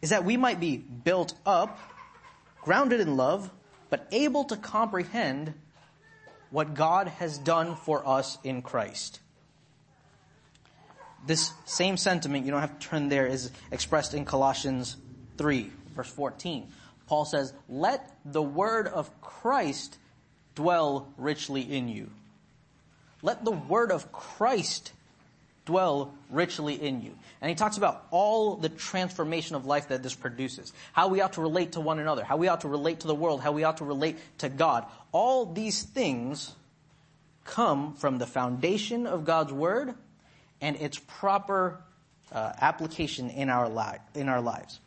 [0.01, 1.77] is that we might be built up,
[2.61, 3.49] grounded in love,
[3.89, 5.53] but able to comprehend
[6.49, 9.19] what God has done for us in Christ.
[11.25, 14.97] This same sentiment, you don't have to turn there, is expressed in Colossians
[15.37, 16.67] 3, verse 14.
[17.07, 19.97] Paul says, let the word of Christ
[20.55, 22.09] dwell richly in you.
[23.21, 24.93] Let the word of Christ
[25.65, 27.15] dwell richly in you.
[27.39, 30.73] And he talks about all the transformation of life that this produces.
[30.93, 33.15] How we ought to relate to one another, how we ought to relate to the
[33.15, 34.85] world, how we ought to relate to God.
[35.11, 36.55] All these things
[37.43, 39.93] come from the foundation of God's word
[40.61, 41.81] and its proper
[42.31, 44.79] uh, application in our, li- in our lives.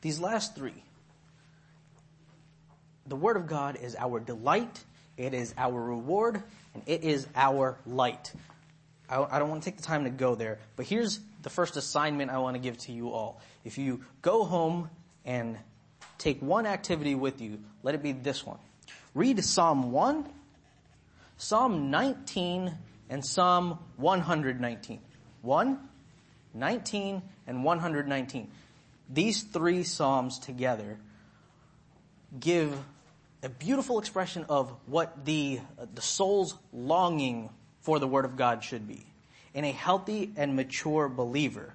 [0.00, 0.82] These last three.
[3.06, 4.84] The word of God is our delight,
[5.16, 6.42] it is our reward,
[6.74, 8.32] and it is our light.
[9.08, 11.76] I, I don't want to take the time to go there, but here's the first
[11.76, 13.40] assignment I want to give to you all.
[13.64, 14.88] If you go home
[15.24, 15.58] and
[16.18, 18.58] take one activity with you, let it be this one.
[19.14, 20.28] Read Psalm 1,
[21.36, 22.72] Psalm 19,
[23.12, 24.98] and Psalm 119.
[25.42, 25.78] 1,
[26.54, 28.48] 19, and 119.
[29.10, 30.96] These three Psalms together
[32.40, 32.74] give
[33.42, 37.50] a beautiful expression of what the, uh, the soul's longing
[37.82, 39.04] for the Word of God should be.
[39.52, 41.74] In a healthy and mature believer,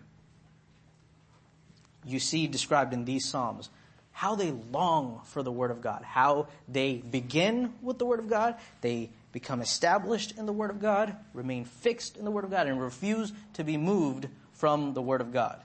[2.04, 3.70] you see described in these Psalms
[4.12, 8.28] how they long for the Word of God, how they begin with the Word of
[8.28, 12.50] God, they become established in the Word of God, remain fixed in the Word of
[12.50, 15.62] God, and refuse to be moved from the Word of God.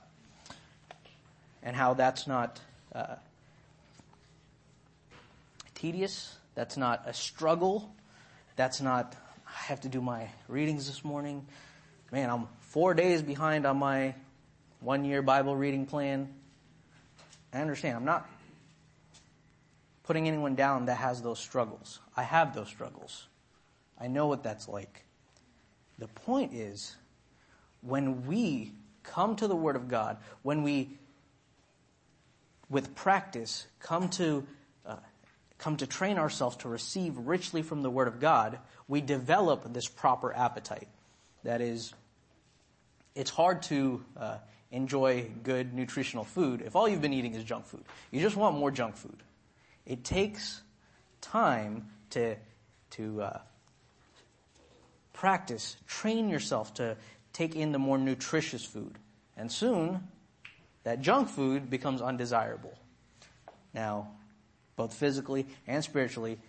[1.63, 2.61] And how that's not
[2.95, 3.15] uh,
[5.75, 6.37] tedious.
[6.55, 7.91] That's not a struggle.
[8.57, 9.17] That's not,
[9.49, 11.47] I have to do my readings this morning.
[12.11, 14.15] Man, I'm four days behind on my
[14.81, 16.29] one year Bible reading plan.
[17.55, 17.97] I understand.
[17.97, 18.29] I'm not
[20.03, 22.01] putting anyone down that has those struggles.
[22.15, 23.29] I have those struggles.
[24.03, 25.05] I know what that's like.
[25.99, 26.97] The point is,
[27.83, 28.73] when we
[29.05, 30.99] come to the Word of God, when we,
[32.69, 34.45] with practice, come to
[35.63, 39.87] come to train ourselves to receive richly from the Word of God, we develop this
[39.87, 40.89] proper appetite.
[41.45, 41.95] That is,
[43.15, 44.39] it's hard to uh,
[44.73, 47.85] enjoy good nutritional food if all you've been eating is junk food.
[48.11, 49.23] You just want more junk food.
[49.87, 50.63] It takes
[51.21, 52.35] time to
[52.91, 53.39] to uh,
[55.23, 56.97] practice, train yourself to
[57.33, 58.99] take in the more nutritious food,
[59.37, 60.09] and soon
[60.83, 62.77] that junk food becomes undesirable.
[63.73, 64.09] Now,
[64.75, 66.41] both physically and spiritually,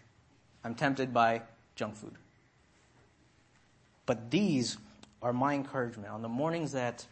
[0.63, 1.43] I'm tempted by
[1.75, 2.15] junk food.
[4.07, 4.77] But these
[5.21, 7.05] are my encouragement on the mornings that,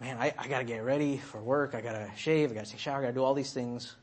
[0.00, 2.78] man, I, I gotta get ready for work, I gotta shave, I gotta take a
[2.78, 3.94] shower, I gotta do all these things.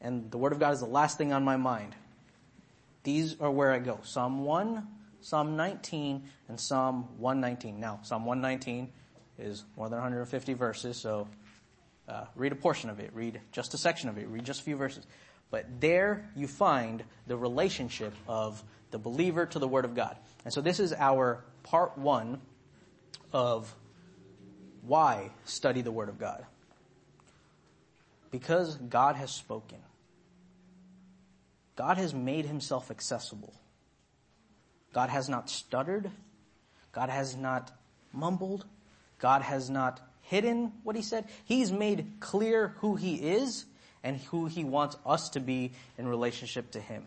[0.00, 1.96] And the Word of God is the last thing on my mind.
[3.04, 4.00] These are where I go.
[4.02, 4.86] Psalm 1,
[5.20, 7.78] Psalm 19, and Psalm 119.
[7.78, 8.90] Now, Psalm 119
[9.38, 11.28] is more than 150 verses, so
[12.08, 14.64] uh, read a portion of it, read just a section of it, read just a
[14.64, 15.06] few verses.
[15.50, 20.16] But there you find the relationship of the believer to the Word of God.
[20.44, 22.40] And so this is our part one
[23.32, 23.74] of
[24.82, 26.44] why study the Word of God.
[28.30, 29.78] Because God has spoken.
[31.76, 33.52] God has made himself accessible.
[34.92, 36.10] God has not stuttered.
[36.92, 37.72] God has not
[38.12, 38.64] mumbled.
[39.18, 41.26] God has not hidden what he said.
[41.44, 43.64] He's made clear who he is
[44.02, 47.04] and who he wants us to be in relationship to him.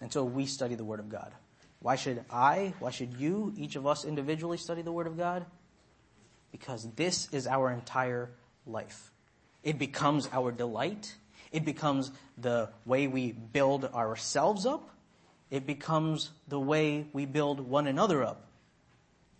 [0.00, 1.32] And so we study the Word of God.
[1.80, 5.46] Why should I, why should you, each of us individually study the Word of God?
[6.50, 8.30] Because this is our entire
[8.66, 9.12] life.
[9.62, 11.14] It becomes our delight.
[11.52, 14.90] It becomes the way we build ourselves up.
[15.50, 18.48] It becomes the way we build one another up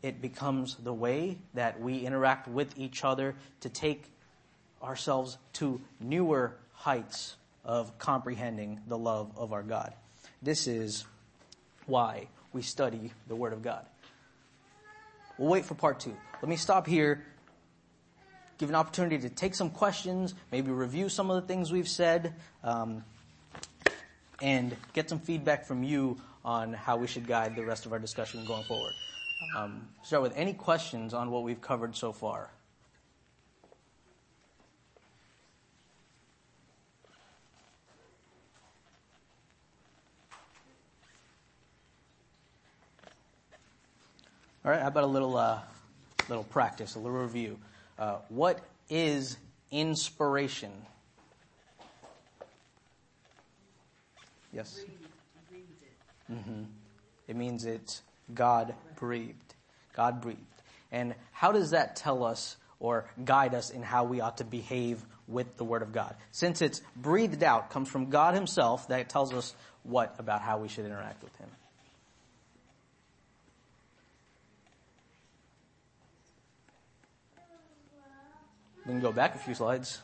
[0.02, 4.04] it becomes the way that we interact with each other to take
[4.82, 9.92] ourselves to newer heights of comprehending the love of our God.
[10.40, 11.04] This is
[11.86, 13.84] why we study the Word of God.
[15.36, 16.16] We'll wait for part two.
[16.40, 17.24] Let me stop here,
[18.58, 22.34] give an opportunity to take some questions, maybe review some of the things we've said,
[22.64, 23.04] um,
[24.42, 27.98] and get some feedback from you on how we should guide the rest of our
[27.98, 28.94] discussion going forward.
[29.56, 32.50] Um, start with any questions on what we've covered so far.
[44.64, 45.60] All right, how about a little, uh,
[46.28, 47.58] little practice, a little review?
[47.98, 49.36] Uh, what is
[49.70, 50.72] inspiration?
[54.52, 54.80] Yes?
[56.28, 56.62] hmm
[57.26, 59.54] It means it's God breathed.
[59.94, 60.40] God breathed.
[60.92, 65.04] And how does that tell us or guide us in how we ought to behave
[65.26, 66.14] with the Word of God?
[66.30, 70.68] Since it's breathed out, comes from God Himself, that tells us what about how we
[70.68, 71.48] should interact with Him?
[78.88, 80.00] We can go back a few slides.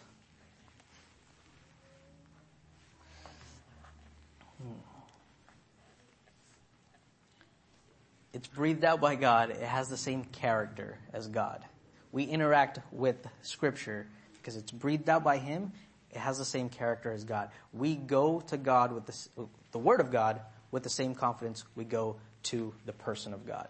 [8.35, 9.49] It's breathed out by God.
[9.49, 11.65] It has the same character as God.
[12.13, 15.73] We interact with Scripture because it's breathed out by Him.
[16.11, 17.49] It has the same character as God.
[17.73, 21.85] We go to God with the, the Word of God with the same confidence we
[21.85, 23.69] go to the person of God.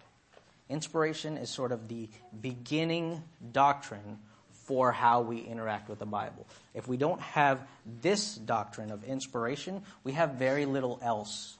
[0.69, 2.09] Inspiration is sort of the
[2.41, 4.19] beginning doctrine
[4.65, 6.47] for how we interact with the Bible.
[6.75, 7.67] If we don't have
[8.01, 11.57] this doctrine of inspiration, we have very little else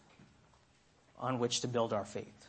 [1.19, 2.49] on which to build our faith.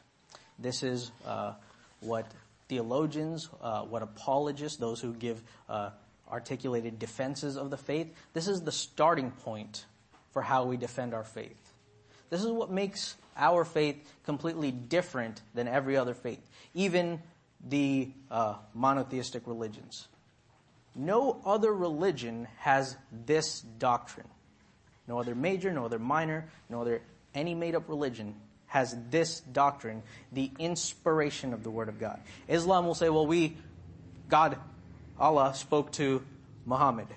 [0.58, 1.54] This is uh,
[2.00, 2.26] what
[2.68, 5.92] theologians, uh, what apologists, those who give uh,
[6.32, 9.86] articulated defenses of the faith, this is the starting point
[10.32, 11.74] for how we defend our faith.
[12.30, 16.42] This is what makes our faith completely different than every other faith,
[16.74, 17.22] even
[17.68, 20.08] the uh, monotheistic religions.
[20.96, 24.28] No other religion has this doctrine.
[25.08, 27.02] No other major, no other minor, no other
[27.34, 28.36] any made up religion
[28.68, 32.20] has this doctrine, the inspiration of the Word of God.
[32.48, 33.58] Islam will say, well, we,
[34.30, 34.58] God,
[35.20, 36.24] Allah spoke to
[36.66, 37.08] Muhammad.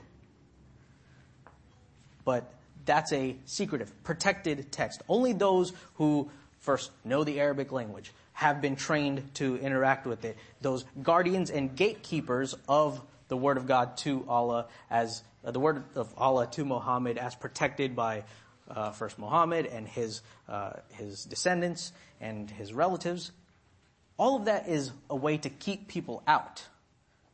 [2.24, 2.52] But
[2.84, 5.02] that's a secretive, protected text.
[5.08, 10.36] Only those who first know the Arabic language, have been trained to interact with it,
[10.60, 15.84] those guardians and gatekeepers of the word of God to Allah as uh, the word
[15.94, 18.24] of Allah to Muhammad as protected by
[18.68, 23.32] uh, first Muhammad and his uh, his descendants and his relatives.
[24.18, 26.64] All of that is a way to keep people out.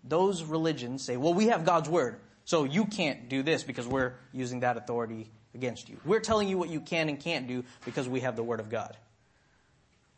[0.03, 4.13] Those religions say, "Well, we have God's word, so you can't do this because we're
[4.33, 5.97] using that authority against you.
[6.05, 8.69] We're telling you what you can and can't do because we have the word of
[8.69, 8.97] God."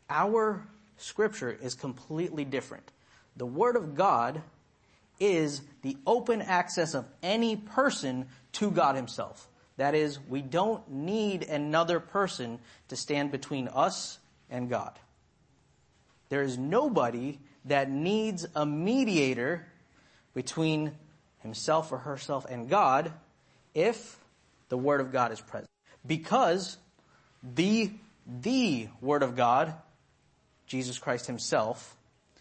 [0.09, 0.63] Our
[0.97, 2.91] scripture is completely different.
[3.37, 4.43] The word of God
[5.19, 9.49] is the open access of any person to God himself.
[9.77, 12.59] That is, we don't need another person
[12.89, 14.19] to stand between us
[14.51, 14.99] and God.
[16.29, 19.67] There is nobody that needs a mediator
[20.35, 20.93] between
[21.41, 23.13] himself or herself and God
[23.75, 24.19] if
[24.69, 25.71] the Word of God is present.
[26.07, 26.79] Because
[27.43, 27.91] the,
[28.27, 29.75] the Word of God,
[30.67, 31.97] Jesus Christ himself,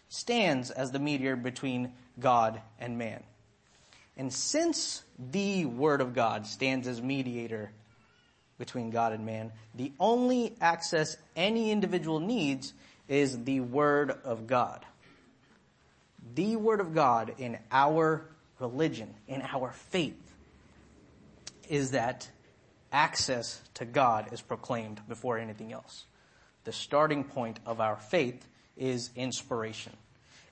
[0.08, 3.22] stands as the mediator between God and man.
[4.16, 7.70] And since the Word of God stands as mediator
[8.58, 12.72] between God and man, the only access any individual needs
[13.08, 14.84] is the Word of God.
[16.34, 18.26] The Word of God in our
[18.58, 20.20] religion, in our faith,
[21.68, 22.28] is that
[22.90, 26.06] access to God is proclaimed before anything else.
[26.64, 28.46] The starting point of our faith
[28.76, 29.92] is inspiration.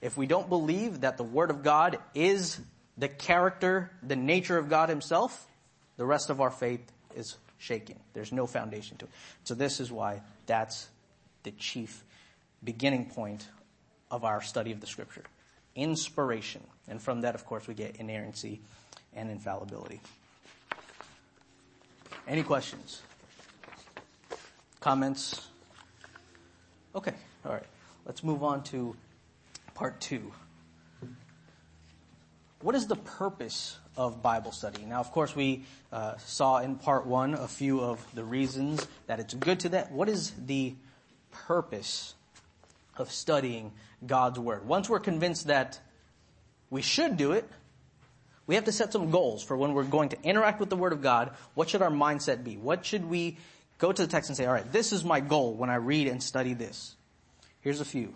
[0.04, 2.60] If we don't believe that the Word of God is
[2.98, 5.46] the character, the nature of God Himself,
[5.96, 7.98] the rest of our faith is shaken.
[8.12, 9.10] There's no foundation to it.
[9.44, 10.88] So this is why that's
[11.42, 12.04] the chief
[12.62, 13.48] beginning point
[14.10, 15.24] of our study of the Scripture.
[15.74, 16.60] Inspiration.
[16.86, 18.60] And from that, of course, we get inerrancy
[19.14, 20.02] and infallibility.
[22.28, 23.00] Any questions?
[24.80, 25.48] Comments?
[26.94, 27.14] Okay,
[27.46, 27.64] all right.
[28.04, 28.94] Let's move on to
[29.74, 30.32] part two.
[32.60, 34.84] What is the purpose of Bible study?
[34.86, 39.20] Now, of course, we uh, saw in part one a few of the reasons that
[39.20, 39.92] it's good to that.
[39.92, 40.74] What is the
[41.30, 42.14] purpose
[42.96, 43.72] of studying
[44.06, 44.66] God's Word?
[44.66, 45.78] Once we're convinced that
[46.70, 47.46] we should do it,
[48.46, 50.92] we have to set some goals for when we're going to interact with the Word
[50.92, 51.32] of God.
[51.54, 52.56] What should our mindset be?
[52.56, 53.36] What should we
[53.78, 56.08] go to the text and say, all right, this is my goal when I read
[56.08, 56.94] and study this?
[57.60, 58.14] Here's a few.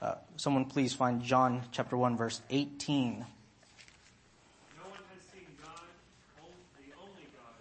[0.00, 3.12] Uh, someone please find John chapter 1 verse 18.
[3.12, 3.24] No
[4.90, 5.72] one has seen God,
[6.76, 7.54] the only God,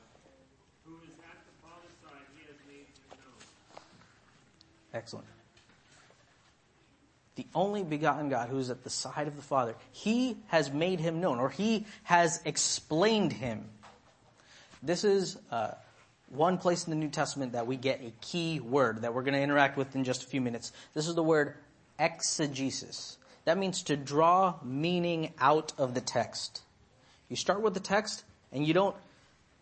[0.85, 3.81] who is at the Father's side, he has made him known.
[4.93, 5.27] Excellent.
[7.35, 10.99] The only begotten God who is at the side of the Father, he has made
[10.99, 13.65] him known, or he has explained him.
[14.83, 15.71] This is uh,
[16.29, 19.33] one place in the New Testament that we get a key word that we're going
[19.33, 20.71] to interact with in just a few minutes.
[20.93, 21.55] This is the word
[21.99, 23.17] exegesis.
[23.45, 26.61] That means to draw meaning out of the text.
[27.29, 28.95] You start with the text and you don't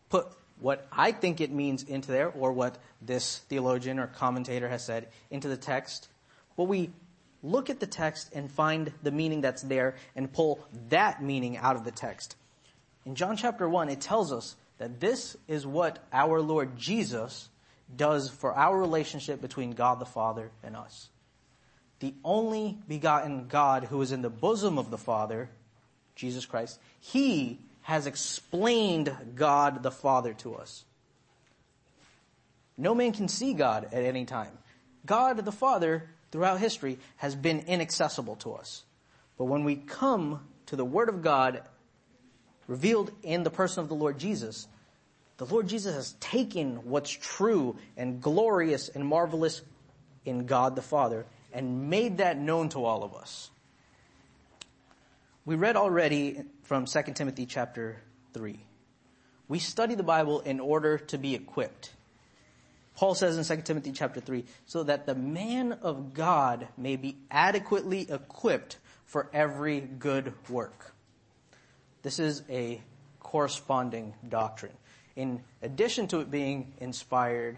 [0.09, 0.27] put
[0.59, 5.07] what I think it means into there or what this theologian or commentator has said
[5.29, 6.07] into the text,
[6.55, 6.91] but we
[7.41, 11.75] look at the text and find the meaning that's there and pull that meaning out
[11.75, 12.37] of the text.
[13.05, 17.49] In John chapter 1, it tells us that this is what our Lord Jesus
[17.95, 21.09] does for our relationship between God the Father and us.
[22.03, 25.49] The only begotten God who is in the bosom of the Father,
[26.15, 30.83] Jesus Christ, He has explained God the Father to us.
[32.77, 34.51] No man can see God at any time.
[35.05, 38.83] God the Father, throughout history, has been inaccessible to us.
[39.37, 41.61] But when we come to the Word of God
[42.67, 44.67] revealed in the person of the Lord Jesus,
[45.37, 49.61] the Lord Jesus has taken what's true and glorious and marvelous
[50.25, 53.49] in God the Father and made that known to all of us.
[55.45, 58.01] We read already from 2 Timothy chapter
[58.33, 58.59] 3.
[59.47, 61.91] We study the Bible in order to be equipped.
[62.95, 67.17] Paul says in 2 Timothy chapter 3, so that the man of God may be
[67.29, 70.93] adequately equipped for every good work.
[72.03, 72.81] This is a
[73.19, 74.73] corresponding doctrine.
[75.15, 77.57] In addition to it being inspired,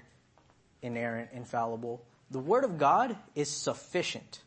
[0.81, 2.01] inerrant, infallible,
[2.31, 4.41] the Word of God is sufficient.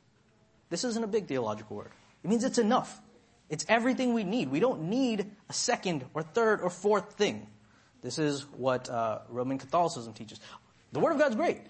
[0.70, 1.92] This isn't a big theological word.
[2.22, 3.00] It means it's enough.
[3.48, 4.50] It's everything we need.
[4.50, 7.46] We don't need a second or third or fourth thing.
[8.02, 10.40] This is what uh, Roman Catholicism teaches.
[10.92, 11.60] The Word of God's great,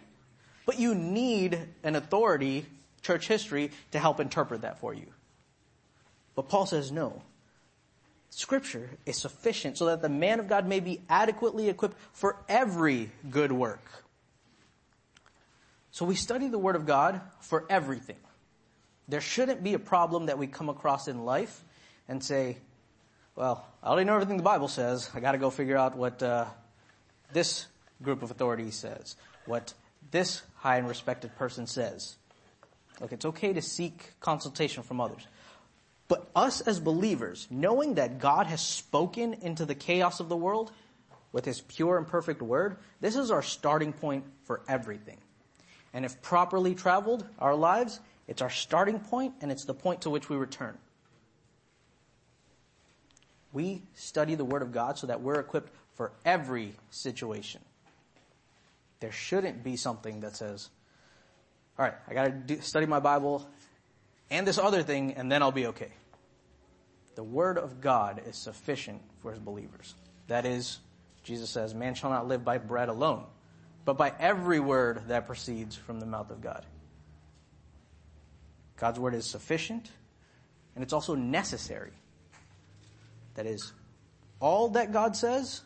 [0.67, 2.67] but you need an authority,
[3.03, 5.07] church history, to help interpret that for you.
[6.35, 7.23] But Paul says no.
[8.31, 13.11] Scripture is sufficient so that the man of God may be adequately equipped for every
[13.31, 14.05] good work.
[15.91, 18.17] So we study the Word of God for everything.
[19.09, 21.65] There shouldn't be a problem that we come across in life
[22.09, 22.59] and say,
[23.35, 25.11] well, I already know everything the Bible says.
[25.15, 26.47] I gotta go figure out what, uh,
[27.33, 27.67] this
[28.03, 29.17] group of authorities says,
[29.47, 29.73] what
[30.11, 32.17] this high and respected person says.
[33.01, 35.27] Look, it's okay to seek consultation from others.
[36.09, 40.73] But us as believers, knowing that God has spoken into the chaos of the world
[41.33, 45.19] with his pure and perfect word, this is our starting point for everything.
[45.93, 50.11] And if properly traveled, our lives, it's our starting point and it's the point to
[50.11, 50.77] which we return.
[53.53, 57.63] We study the word of God so that we're equipped for every situation.
[59.01, 60.69] There shouldn't be something that says,
[61.79, 63.49] all right, I gotta do, study my Bible
[64.31, 65.93] and this other thing and then I'll be okay.
[67.15, 69.95] The word of God is sufficient for his believers.
[70.27, 70.79] That is,
[71.25, 73.25] Jesus says, man shall not live by bread alone,
[73.89, 76.67] but by every word that proceeds from the mouth of God.
[78.77, 79.91] God's word is sufficient
[80.75, 81.93] and it's also necessary.
[83.37, 83.73] That is,
[84.41, 85.63] all that God says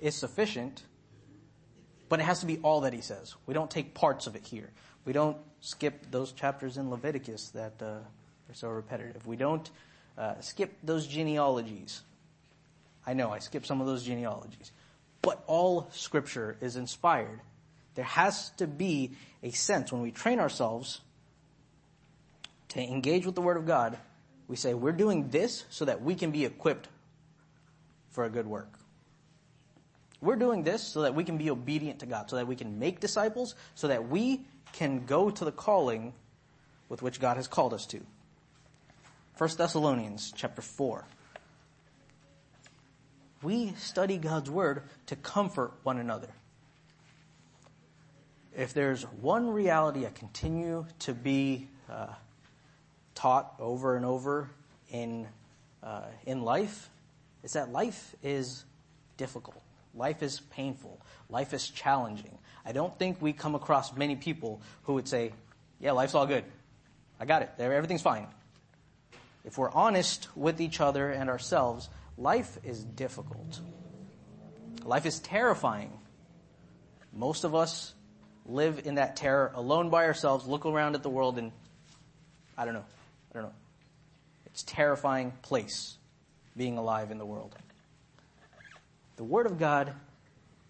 [0.00, 0.82] is sufficient,
[2.08, 3.36] but it has to be all that he says.
[3.46, 4.72] We don't take parts of it here.
[5.04, 9.28] We don't skip those chapters in Leviticus that uh, are so repetitive.
[9.28, 9.70] We don't
[10.18, 12.02] uh, skip those genealogies.
[13.06, 14.72] I know I skipped some of those genealogies.
[15.24, 17.40] But all scripture is inspired.
[17.94, 19.12] There has to be
[19.42, 21.00] a sense when we train ourselves
[22.70, 23.96] to engage with the Word of God,
[24.48, 26.88] we say, we're doing this so that we can be equipped
[28.10, 28.78] for a good work.
[30.20, 32.78] We're doing this so that we can be obedient to God, so that we can
[32.78, 36.14] make disciples, so that we can go to the calling
[36.88, 38.00] with which God has called us to.
[39.38, 41.04] 1 Thessalonians chapter 4.
[43.44, 46.30] We study God's word to comfort one another.
[48.56, 52.06] If there's one reality I continue to be uh,
[53.14, 54.48] taught over and over
[54.90, 55.28] in
[55.82, 56.88] uh, in life,
[57.42, 58.64] is that life is
[59.18, 59.60] difficult.
[59.94, 60.98] Life is painful.
[61.28, 62.38] Life is challenging.
[62.64, 65.34] I don't think we come across many people who would say,
[65.80, 66.44] "Yeah, life's all good.
[67.20, 67.50] I got it.
[67.58, 68.26] Everything's fine."
[69.44, 73.60] If we're honest with each other and ourselves, life is difficult.
[74.84, 75.92] Life is terrifying.
[77.12, 77.94] Most of us
[78.46, 81.52] live in that terror alone by ourselves, look around at the world and
[82.56, 82.84] I don't know.
[83.30, 83.54] I don't know.
[84.46, 85.96] It's terrifying place
[86.56, 87.56] being alive in the world.
[89.16, 89.92] The Word of God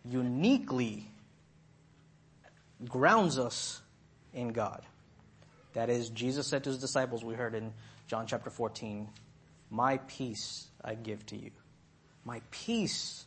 [0.08, 1.06] uniquely
[2.86, 3.80] grounds us
[4.32, 4.82] in God.
[5.72, 7.72] That is, Jesus said to his disciples, we heard in
[8.06, 9.08] John chapter 14,
[9.70, 11.50] my peace I give to you.
[12.24, 13.24] My peace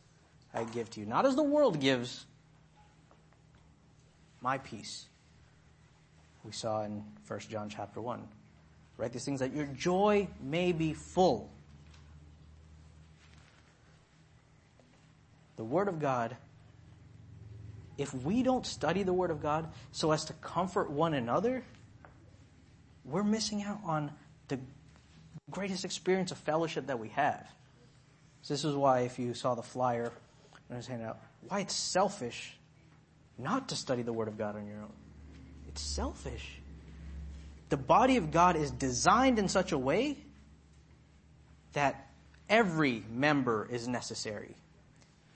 [0.53, 1.05] I give to you.
[1.05, 2.26] Not as the world gives,
[4.41, 5.08] my peace.
[6.43, 8.28] we saw in 1 John chapter 1.
[8.97, 11.49] Write these things that your joy may be full.
[15.58, 16.38] The Word of God,
[17.97, 21.64] if we don't study the Word of God so as to comfort one another,
[23.05, 24.12] we're missing out on
[24.47, 24.60] the
[25.51, 27.47] greatest experience of fellowship that we have.
[28.41, 30.11] So this is why if you saw the flyer
[30.71, 32.57] I was handing out, why it's selfish
[33.37, 34.93] not to study the Word of God on your own.
[35.67, 36.59] It's selfish.
[37.69, 40.17] The body of God is designed in such a way
[41.73, 42.07] that
[42.49, 44.55] every member is necessary.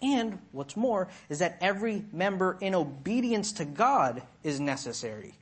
[0.01, 5.36] And what's more is that every member in obedience to God is necessary.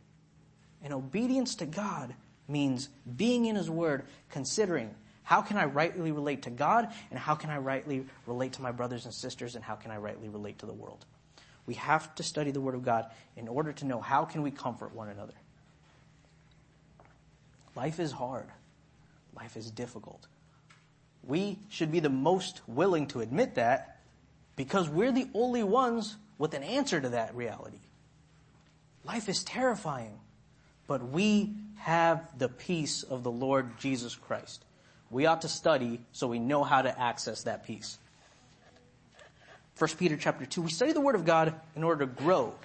[0.83, 2.13] And obedience to God
[2.49, 4.93] means being in His Word, considering
[5.23, 8.71] how can I rightly relate to God and how can I rightly relate to my
[8.71, 11.05] brothers and sisters and how can I rightly relate to the world.
[11.65, 14.49] We have to study the Word of God in order to know how can we
[14.49, 15.35] comfort one another.
[17.75, 18.47] Life is hard.
[19.35, 20.25] Life is difficult.
[21.23, 23.99] We should be the most willing to admit that
[24.55, 27.79] because we're the only ones with an answer to that reality.
[29.05, 30.19] Life is terrifying,
[30.89, 34.65] but we have the peace of the Lord Jesus Christ.
[35.11, 37.99] We ought to study so we know how to access that peace.
[39.77, 42.55] 1 Peter chapter 2, we study the Word of God in order to grow.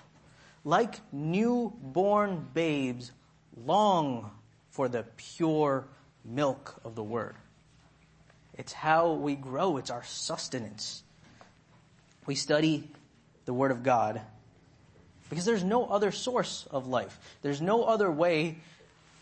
[0.65, 3.13] Like newborn babes,
[3.63, 4.31] long
[4.71, 5.87] for the pure
[6.25, 7.37] milk of the Word.
[8.55, 9.77] It's how we grow.
[9.77, 11.03] It's our sustenance.
[12.25, 12.89] We study
[13.45, 14.23] the Word of God
[15.31, 17.19] because there's no other source of life.
[17.43, 18.59] There's no other way.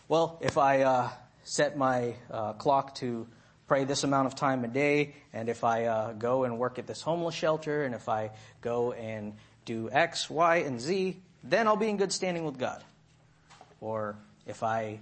[0.07, 1.09] Well, if I uh,
[1.43, 3.27] set my uh, clock to
[3.67, 6.87] pray this amount of time a day, and if I uh, go and work at
[6.87, 8.31] this homeless shelter, and if I
[8.61, 9.33] go and
[9.65, 12.83] do X, Y, and Z, then I'll be in good standing with God.
[13.81, 14.99] Or if I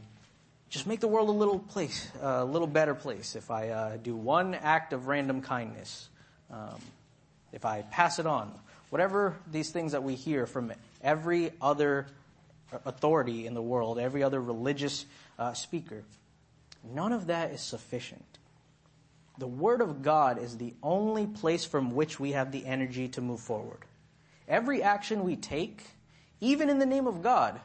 [0.69, 4.15] just make the world a little place, a little better place, if I uh, do
[4.15, 6.07] one act of random kindness,
[6.51, 6.79] um,
[7.51, 8.51] if I pass it on,
[8.89, 10.71] whatever these things that we hear from
[11.03, 12.07] every other
[12.85, 15.05] authority in the world, every other religious
[15.37, 16.03] uh, speaker,
[16.83, 18.25] none of that is sufficient.
[19.37, 23.21] The Word of God is the only place from which we have the energy to
[23.21, 23.79] move forward.
[24.47, 25.83] Every action we take,
[26.39, 27.59] even in the name of God,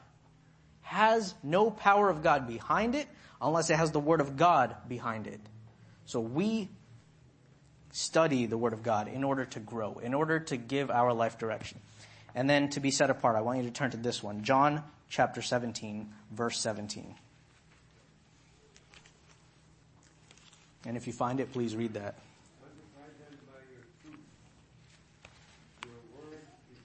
[0.82, 3.08] has no power of God behind it
[3.42, 5.40] unless it has the Word of God behind it.
[6.06, 6.68] So we
[7.90, 11.38] study the Word of God in order to grow, in order to give our life
[11.38, 11.78] direction.
[12.36, 14.44] And then to be set apart, I want you to turn to this one.
[14.44, 17.14] John chapter 17, verse 17.
[20.84, 22.16] And if you find it, please read that.
[22.84, 23.08] Sanctify
[23.48, 26.38] them by your word
[26.70, 26.78] is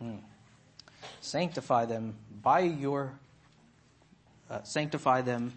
[0.00, 0.18] truth.
[1.20, 3.12] Sanctify them by your,
[4.50, 5.52] uh, sanctify them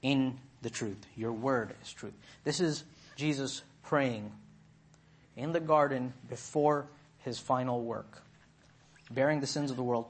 [0.00, 1.06] in the truth.
[1.14, 2.14] Your word is truth.
[2.42, 2.84] This is
[3.16, 4.32] Jesus praying
[5.36, 6.86] in the garden before
[7.24, 8.22] his final work,
[9.10, 10.06] bearing the sins of the world.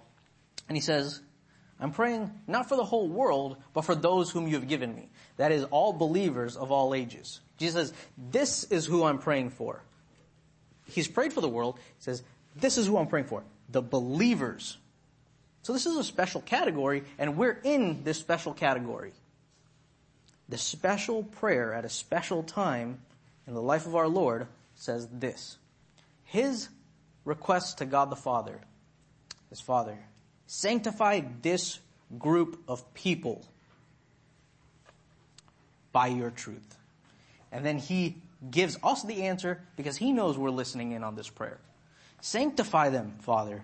[0.69, 1.21] And he says,
[1.81, 5.09] I'm praying not for the whole world, but for those whom you have given me.
[5.37, 7.41] That is all believers of all ages.
[7.57, 7.99] Jesus says,
[8.31, 9.83] this is who I'm praying for.
[10.87, 11.79] He's prayed for the world.
[11.97, 12.23] He says,
[12.57, 13.43] this is who I'm praying for.
[13.71, 14.77] The believers.
[15.63, 19.13] So this is a special category, and we're in this special category.
[20.49, 22.99] The special prayer at a special time
[23.47, 25.57] in the life of our Lord says this.
[26.25, 26.69] His
[27.25, 28.61] request to God the Father,
[29.51, 29.99] his Father,
[30.47, 31.79] sanctify this
[32.19, 33.45] group of people
[35.93, 36.77] by your truth.
[37.53, 38.17] And then he
[38.51, 41.59] gives us the answer because he knows we're listening in on this prayer.
[42.21, 43.63] Sanctify them, Father,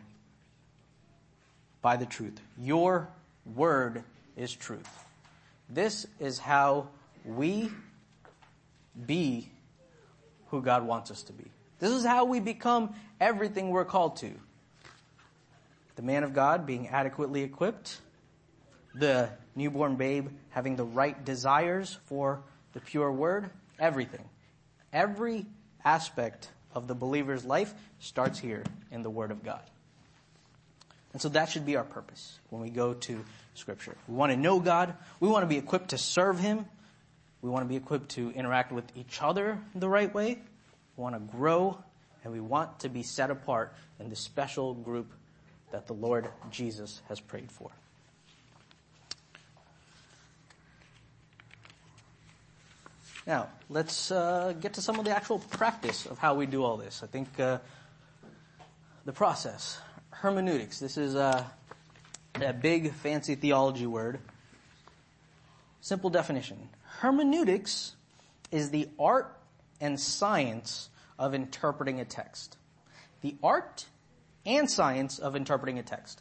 [1.82, 2.40] by the truth.
[2.58, 3.08] Your
[3.54, 4.04] word
[4.36, 4.88] is truth.
[5.68, 6.88] This is how
[7.24, 7.70] we
[9.06, 9.50] be
[10.48, 11.50] who God wants us to be.
[11.80, 14.30] This is how we become everything we're called to.
[15.96, 18.00] The man of God being adequately equipped,
[18.94, 22.42] the newborn babe having the right desires for
[22.74, 24.28] the pure word, everything.
[24.92, 25.46] Every
[25.84, 29.62] aspect of the believer's life starts here in the word of God.
[31.12, 33.24] And so that should be our purpose when we go to
[33.54, 33.96] scripture.
[34.06, 34.94] We want to know God.
[35.18, 36.66] We want to be equipped to serve Him.
[37.42, 40.38] We want to be equipped to interact with each other the right way.
[41.00, 41.78] Want to grow
[42.24, 45.10] and we want to be set apart in the special group
[45.72, 47.70] that the Lord Jesus has prayed for.
[53.26, 56.76] Now, let's uh, get to some of the actual practice of how we do all
[56.76, 57.02] this.
[57.02, 57.60] I think uh,
[59.06, 59.80] the process,
[60.10, 60.80] hermeneutics.
[60.80, 61.44] This is uh,
[62.34, 64.20] that big fancy theology word.
[65.80, 66.68] Simple definition.
[66.98, 67.96] Hermeneutics
[68.52, 69.39] is the art
[69.80, 72.56] and science of interpreting a text.
[73.20, 73.86] The art
[74.46, 76.20] and science of interpreting a text.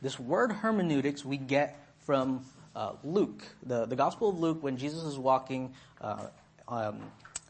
[0.00, 2.44] This word hermeneutics we get from
[2.74, 6.26] uh, Luke, the, the Gospel of Luke, when Jesus is walking uh,
[6.68, 7.00] um,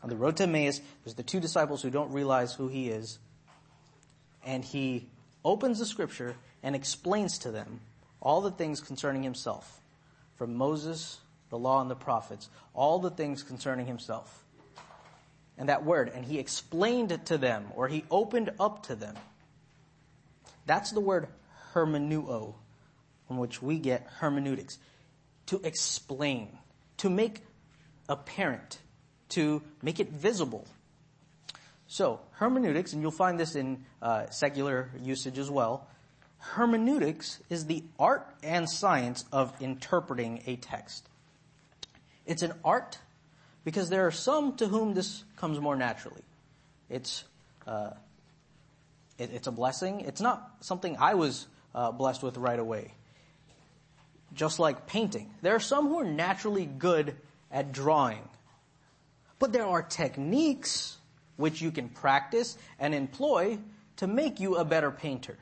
[0.02, 0.80] on the road to Emmaus.
[1.04, 3.18] There's the two disciples who don't realize who he is,
[4.44, 5.06] and he
[5.44, 7.80] opens the scripture and explains to them
[8.20, 9.80] all the things concerning himself,
[10.36, 11.18] from Moses,
[11.50, 14.44] the law, and the prophets, all the things concerning himself.
[15.62, 19.14] And that word, and he explained it to them, or he opened up to them.
[20.66, 21.28] That's the word
[21.72, 22.54] hermeneuo,
[23.28, 24.80] from which we get hermeneutics.
[25.46, 26.48] To explain,
[26.96, 27.42] to make
[28.08, 28.80] apparent,
[29.28, 30.66] to make it visible.
[31.86, 35.86] So, hermeneutics, and you'll find this in uh, secular usage as well,
[36.38, 41.08] hermeneutics is the art and science of interpreting a text.
[42.26, 42.98] It's an art
[43.64, 46.22] because there are some to whom this comes more naturally.
[46.90, 47.24] It's,
[47.66, 47.90] uh,
[49.18, 50.00] it, it's a blessing.
[50.00, 52.92] It's not something I was uh, blessed with right away.
[54.34, 55.30] Just like painting.
[55.42, 57.16] There are some who are naturally good
[57.50, 58.28] at drawing.
[59.38, 60.96] But there are techniques
[61.36, 63.58] which you can practice and employ
[63.96, 65.36] to make you a better painter.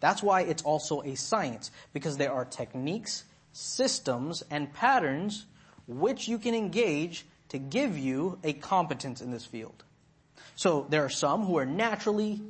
[0.00, 5.46] That's why it's also a science, because there are techniques, systems, and patterns
[5.86, 9.84] which you can engage to give you a competence in this field.
[10.54, 12.40] So there are some who are naturally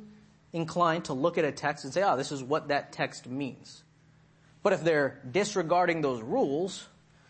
[0.51, 3.83] inclined to look at a text and say, oh, this is what that text means.
[4.63, 6.87] But if they're disregarding those rules,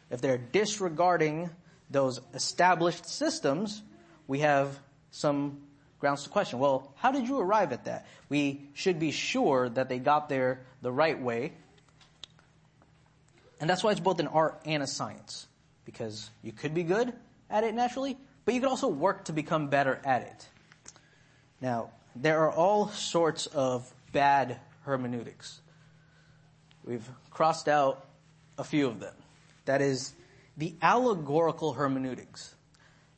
[0.10, 1.50] if they're disregarding
[1.90, 3.82] those established systems,
[4.28, 4.80] we have
[5.12, 5.62] some
[6.00, 6.60] grounds to question.
[6.60, 8.08] Well, how did you arrive at that?
[8.30, 11.54] We should be sure that they got there the right way.
[13.60, 15.48] And that's why it's both an art and a science.
[15.84, 17.14] Because you could be good
[17.50, 20.50] at it naturally, but you can also work to become better at it.
[21.62, 25.62] Now, there are all sorts of bad hermeneutics.
[26.84, 28.06] We've crossed out
[28.58, 29.14] a few of them.
[29.66, 30.14] That is
[30.58, 32.56] the allegorical hermeneutics.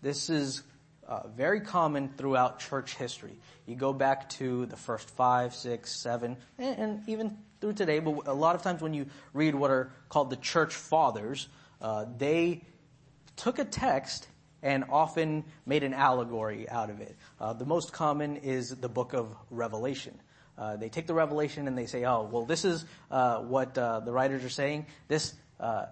[0.02, 0.64] This is
[1.08, 3.38] uh, very common throughout church history.
[3.66, 8.28] You go back to the first five, six, seven, and, and, even through today, but
[8.28, 11.48] a lot of times when you read what are called the church fathers,
[11.82, 12.62] uh, they
[13.36, 14.28] took a text
[14.64, 17.16] and often made an allegory out of it.
[17.40, 20.20] Uh, the most common is the book of Revelation.
[20.58, 24.02] Uh, they take the revelation and they say, "Oh, well, this is uh, what uh,
[24.02, 24.86] the writers are saying.
[25.08, 25.86] This uh,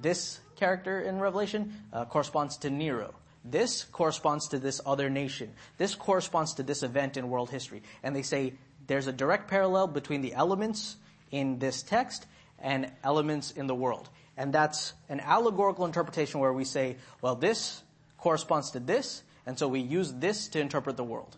[0.00, 3.14] this character in Revelation uh, corresponds to Nero.
[3.44, 5.52] This corresponds to this other nation.
[5.78, 8.54] This corresponds to this event in world history." And they say
[8.86, 10.96] there's a direct parallel between the elements
[11.30, 12.26] in this text
[12.58, 14.08] and elements in the world.
[14.36, 17.82] And that's an allegorical interpretation where we say, well, this
[18.18, 21.36] corresponds to this, and so we use this to interpret the world.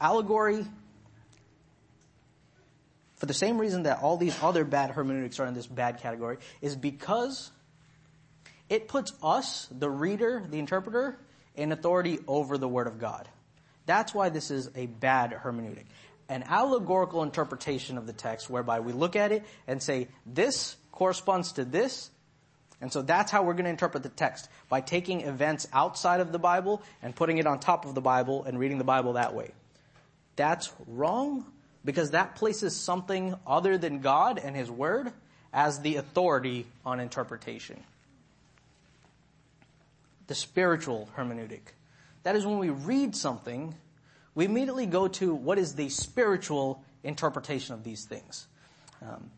[0.00, 0.64] Allegory,
[3.16, 6.38] for the same reason that all these other bad hermeneutics are in this bad category,
[6.60, 7.50] is because
[8.68, 11.18] it puts us, the reader, the interpreter,
[11.56, 13.28] in authority over the Word of God.
[13.86, 15.86] That's why this is a bad hermeneutic.
[16.28, 21.52] An allegorical interpretation of the text whereby we look at it and say, this corresponds
[21.52, 22.10] to this,
[22.80, 26.32] and so that's how we're going to interpret the text, by taking events outside of
[26.32, 29.32] the Bible and putting it on top of the Bible and reading the Bible that
[29.32, 29.52] way.
[30.34, 31.46] That's wrong
[31.84, 35.12] because that places something other than God and His Word
[35.52, 37.80] as the authority on interpretation.
[40.26, 41.60] The spiritual hermeneutic.
[42.24, 43.72] That is when we read something,
[44.34, 48.48] we immediately go to what is the spiritual interpretation of these things.
[49.00, 49.30] Um,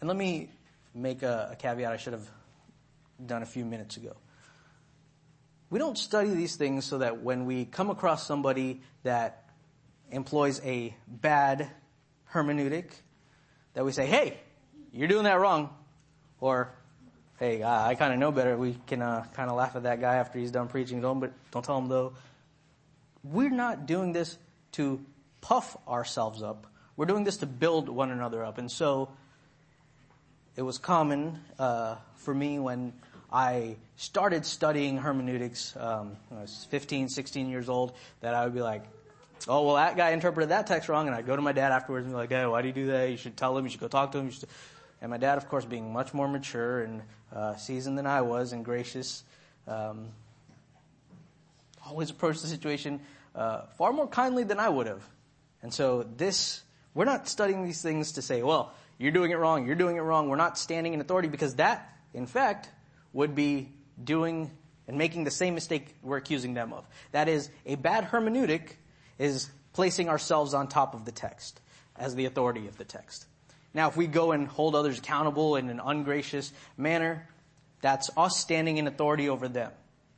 [0.00, 0.50] and let me
[0.94, 2.28] make a, a caveat I should have
[3.24, 4.16] done a few minutes ago.
[5.70, 9.50] We don't study these things so that when we come across somebody that
[10.10, 11.70] employs a bad
[12.32, 12.90] hermeneutic,
[13.74, 14.38] that we say, hey,
[14.92, 15.70] you're doing that wrong.
[16.40, 16.72] Or,
[17.38, 18.56] hey, I, I kind of know better.
[18.56, 21.00] We can uh, kind of laugh at that guy after he's done preaching.
[21.02, 22.14] Don't, but don't tell him though.
[23.22, 24.38] We're not doing this
[24.72, 25.04] to
[25.40, 26.66] puff ourselves up.
[26.96, 28.58] We're doing this to build one another up.
[28.58, 29.10] And so,
[30.58, 32.92] it was common uh, for me when
[33.32, 37.92] I started studying hermeneutics um, I was 15, 16 years old
[38.22, 38.82] that I would be like,
[39.46, 41.06] oh, well, that guy interpreted that text wrong.
[41.06, 42.86] And I'd go to my dad afterwards and be like, hey, why do you do
[42.88, 43.08] that?
[43.08, 43.66] You should tell him.
[43.66, 44.32] You should go talk to him.
[45.00, 47.02] And my dad, of course, being much more mature and
[47.32, 49.22] uh, seasoned than I was and gracious,
[49.68, 50.08] um,
[51.86, 52.98] always approached the situation
[53.36, 55.08] uh, far more kindly than I would have.
[55.62, 59.66] And so this We're not studying these things to say, well, you're doing it wrong,
[59.66, 60.28] you're doing it wrong.
[60.28, 62.68] We're not standing in authority because that, in fact,
[63.12, 63.70] would be
[64.02, 64.50] doing
[64.88, 66.86] and making the same mistake we're accusing them of.
[67.12, 68.70] That is, a bad hermeneutic
[69.18, 71.60] is placing ourselves on top of the text
[71.94, 73.26] as the authority of the text.
[73.74, 77.28] Now, if we go and hold others accountable in an ungracious manner,
[77.82, 79.70] that's us standing in authority over them.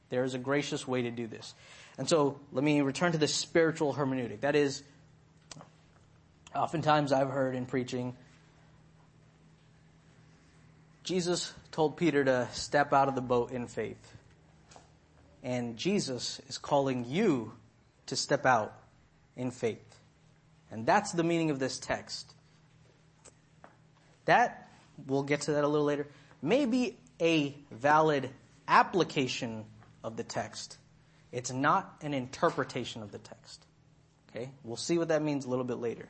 [0.09, 1.53] There is a gracious way to do this.
[1.99, 4.41] And so, let me return to the spiritual hermeneutic.
[4.41, 4.83] That is,
[6.55, 8.17] oftentimes I've heard in preaching,
[11.11, 14.17] Jesus told Peter to step out of the boat in faith.
[15.43, 17.53] And Jesus is calling you
[18.07, 18.73] to step out
[19.35, 19.99] in faith.
[20.71, 22.33] And that's the meaning of this text.
[24.27, 24.71] That,
[25.09, 26.07] we'll get to that a little later,
[26.43, 28.31] may be a valid
[28.69, 29.65] application
[30.05, 30.79] of the text.
[31.33, 33.67] It's not an interpretation of the text.
[34.29, 34.53] Okay?
[34.63, 36.09] We'll see what that means a little bit later.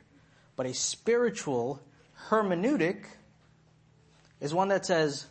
[0.55, 1.81] But a spiritual
[2.29, 3.05] hermeneutic
[4.41, 5.27] is one that says,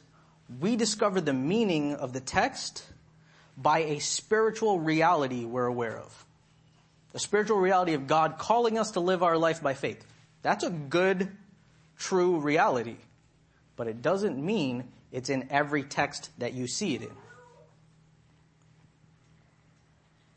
[0.61, 2.85] we discover the meaning of the text
[3.57, 6.25] by a spiritual reality we're aware of.
[7.13, 10.05] The spiritual reality of God calling us to live our life by faith.
[10.43, 11.29] That's a good,
[11.99, 12.97] true reality.
[13.77, 17.11] But it doesn't mean it's in every text that you see it in.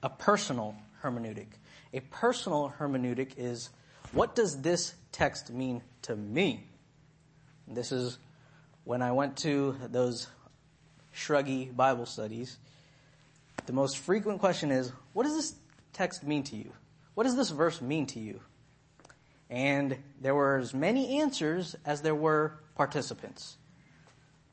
[0.02, 1.48] A personal hermeneutic.
[1.94, 3.70] A personal hermeneutic is
[4.12, 6.66] what does this text mean to me?
[7.68, 8.18] This is
[8.86, 10.28] when I went to those
[11.16, 12.58] shruggy Bible studies.
[13.66, 15.56] The most frequent question is, what does this
[15.94, 16.72] text mean to you?
[17.14, 18.42] What does this verse mean to you?
[19.50, 23.58] And there were as many answers as there were participants.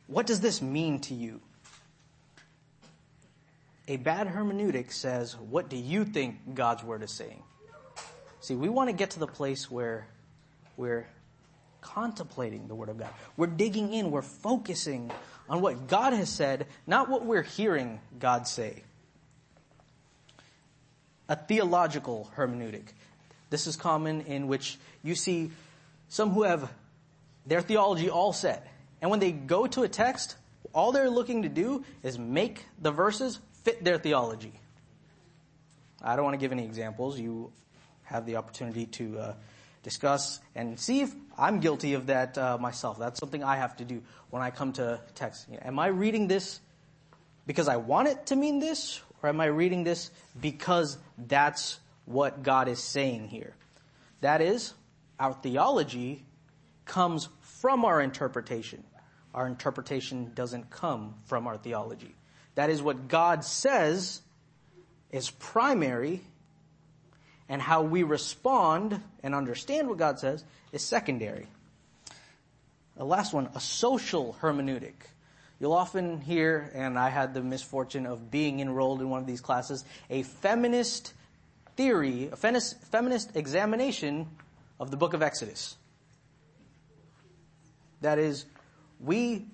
[0.07, 1.41] What does this mean to you?
[3.89, 7.43] A bad hermeneutic says, what do you think God's word is saying?
[8.41, 10.07] See, we want to get to the place where
[10.77, 11.09] we're
[11.81, 13.11] contemplating the word of God.
[13.37, 15.11] We're digging in, we're focusing
[15.49, 18.83] on what God has said, not what we're hearing God say
[21.31, 22.83] a theological hermeneutic.
[23.51, 25.53] This is common in which you see
[26.09, 26.69] some who have
[27.47, 28.67] their theology all set.
[29.01, 30.35] And when they go to a text,
[30.75, 34.53] all they're looking to do is make the verses fit their theology.
[36.03, 37.19] I don't want to give any examples.
[37.19, 37.53] You
[38.03, 39.35] have the opportunity to uh,
[39.85, 42.99] discuss and see if I'm guilty of that uh, myself.
[42.99, 45.49] That's something I have to do when I come to text.
[45.49, 46.61] You know, am I reading this
[47.47, 52.43] because I want it to mean this, or am I reading this because that's what
[52.43, 53.55] God is saying here?
[54.21, 54.75] That is,
[55.19, 56.25] our theology
[56.85, 58.85] comes from our interpretation.
[59.33, 62.15] Our interpretation doesn't come from our theology.
[62.55, 64.21] That is what God says
[65.11, 66.21] is primary
[67.51, 71.49] and how we respond and understand what God says is secondary.
[72.97, 74.95] The last one, a social hermeneutic.
[75.59, 79.41] You'll often hear, and I had the misfortune of being enrolled in one of these
[79.41, 81.13] classes, a feminist
[81.77, 84.29] theory, a feminist examination
[84.79, 85.77] of the book of Exodus.
[88.01, 88.47] That is,
[89.01, 89.47] we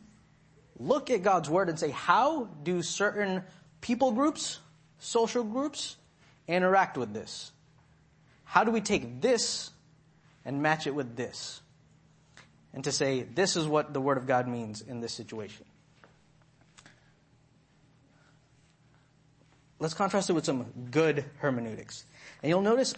[0.78, 3.42] look at God's word and say, how do certain
[3.80, 4.60] people groups,
[4.98, 5.96] social groups,
[6.46, 7.52] interact with this?
[8.46, 9.70] How do we take this
[10.44, 11.60] and match it with this?
[12.72, 15.66] And to say, this is what the word of God means in this situation.
[19.78, 22.04] let's contrast it with some good hermeneutics.
[22.42, 22.94] And you'll notice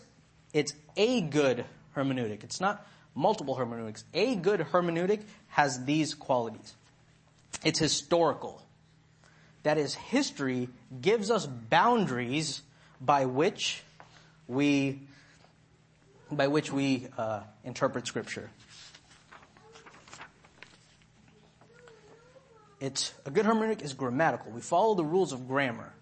[0.53, 1.65] it's a good
[1.97, 2.45] hermeneutic.
[2.45, 4.05] It's not multiple hermeneutics.
[4.15, 6.75] A good hermeneutic has these qualities.
[7.65, 8.63] It's historical.
[9.65, 10.69] That is, history
[11.01, 12.63] gives us boundaries
[13.01, 13.83] by which
[14.47, 15.03] we
[16.31, 18.51] by which we uh, interpret scripture.
[22.81, 24.53] It's a good hermeneutic is grammatical.
[24.53, 25.93] We follow the rules of grammar.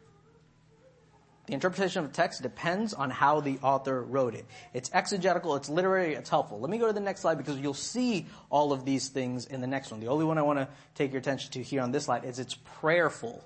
[1.46, 4.46] The interpretation of the text depends on how the author wrote it.
[4.74, 6.58] It's exegetical, it's literary, it's helpful.
[6.58, 9.60] Let me go to the next slide because you'll see all of these things in
[9.60, 10.00] the next one.
[10.00, 12.40] The only one I want to take your attention to here on this slide is
[12.40, 13.44] it's prayerful.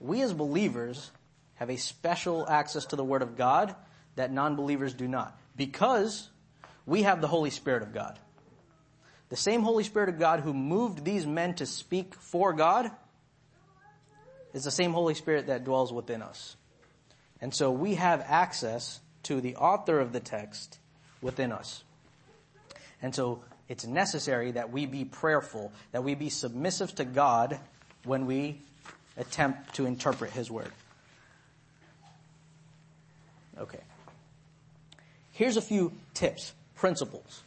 [0.00, 1.10] We as believers
[1.54, 3.74] have a special access to the Word of God
[4.16, 6.28] that non-believers do not because
[6.84, 8.18] we have the Holy Spirit of God.
[9.28, 12.90] The same Holy Spirit of God who moved these men to speak for God
[14.54, 16.56] is the same Holy Spirit that dwells within us.
[17.40, 20.78] And so we have access to the author of the text
[21.20, 21.82] within us.
[23.02, 27.58] And so it's necessary that we be prayerful, that we be submissive to God
[28.04, 28.60] when we
[29.16, 30.70] attempt to interpret His Word.
[33.58, 33.80] Okay.
[35.36, 37.42] Here's a few tips principles.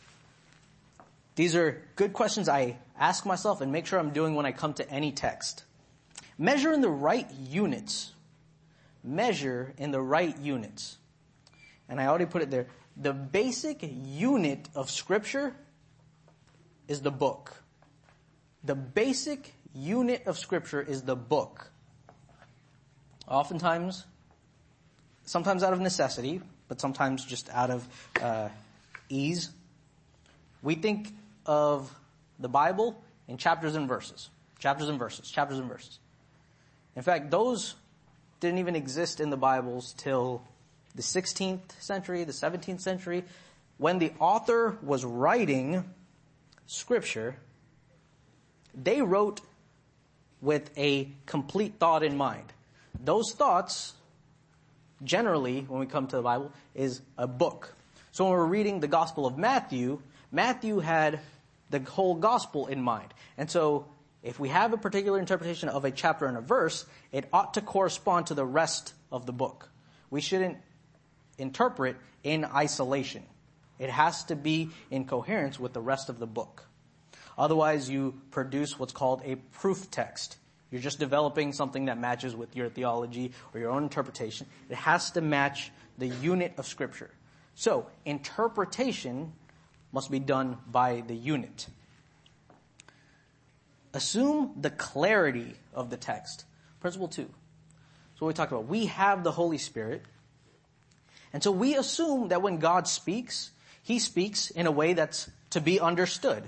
[1.34, 4.76] These are good questions I ask myself and make sure I'm doing when I come
[4.76, 5.64] to any text.
[6.38, 8.14] Measure in the right units.
[9.04, 10.98] Measure in the right units.
[11.88, 12.68] And I already put it there.
[12.96, 15.56] The basic unit of scripture
[16.88, 17.64] is the book.
[18.64, 21.72] The basic unit of scripture is the book.
[23.28, 24.06] Oftentimes,
[25.26, 27.86] sometimes out of necessity, but sometimes just out of
[28.22, 28.48] uh,
[29.10, 29.50] ease,
[30.64, 31.14] we think
[31.46, 31.94] of
[32.40, 34.30] the Bible in chapters and verses.
[34.60, 36.00] Chapters and verses, chapters and verses.
[36.96, 37.76] In fact, those
[38.40, 40.42] didn't even exist in the Bibles till
[40.96, 43.24] the 16th century, the 17th century,
[43.78, 45.86] when the author was writing
[46.68, 47.36] scripture,
[48.76, 49.42] they wrote
[50.42, 52.52] with a complete thought in mind.
[53.02, 53.94] Those thoughts,
[55.04, 57.76] generally, when we come to the Bible, is a book.
[58.12, 61.20] So when we're reading the Gospel of Matthew, Matthew had
[61.70, 63.14] the whole Gospel in mind.
[63.38, 63.86] And so
[64.24, 67.62] if we have a particular interpretation of a chapter and a verse, it ought to
[67.62, 69.70] correspond to the rest of the book.
[70.10, 70.58] We shouldn't
[71.38, 73.24] interpret in isolation.
[73.78, 76.66] It has to be in coherence with the rest of the book.
[77.38, 80.38] Otherwise, you produce what's called a proof text.
[80.72, 84.46] You're just developing something that matches with your theology or your own interpretation.
[84.70, 87.10] It has to match the unit of scripture.
[87.56, 89.34] So, interpretation
[89.92, 91.68] must be done by the unit.
[93.94, 96.46] Assume the clarity of the text.
[96.80, 97.30] Principle two.
[98.20, 98.68] So we talked about.
[98.68, 100.04] We have the Holy Spirit.
[101.34, 103.52] And so we assume that when God speaks,
[103.82, 106.44] He speaks in a way that's to be understood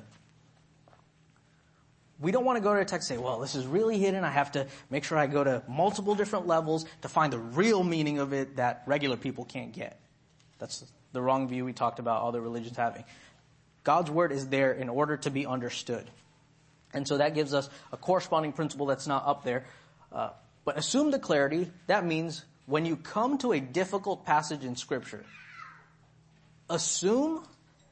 [2.22, 4.24] we don't want to go to a text and say, well, this is really hidden.
[4.24, 7.84] I have to make sure I go to multiple different levels to find the real
[7.84, 10.00] meaning of it that regular people can't get.
[10.60, 13.04] That's the wrong view we talked about other religions having.
[13.84, 16.06] God's word is there in order to be understood.
[16.94, 19.66] And so that gives us a corresponding principle that's not up there.
[20.12, 20.30] Uh,
[20.64, 21.72] but assume the clarity.
[21.88, 25.26] That means when you come to a difficult passage in scripture,
[26.70, 27.44] assume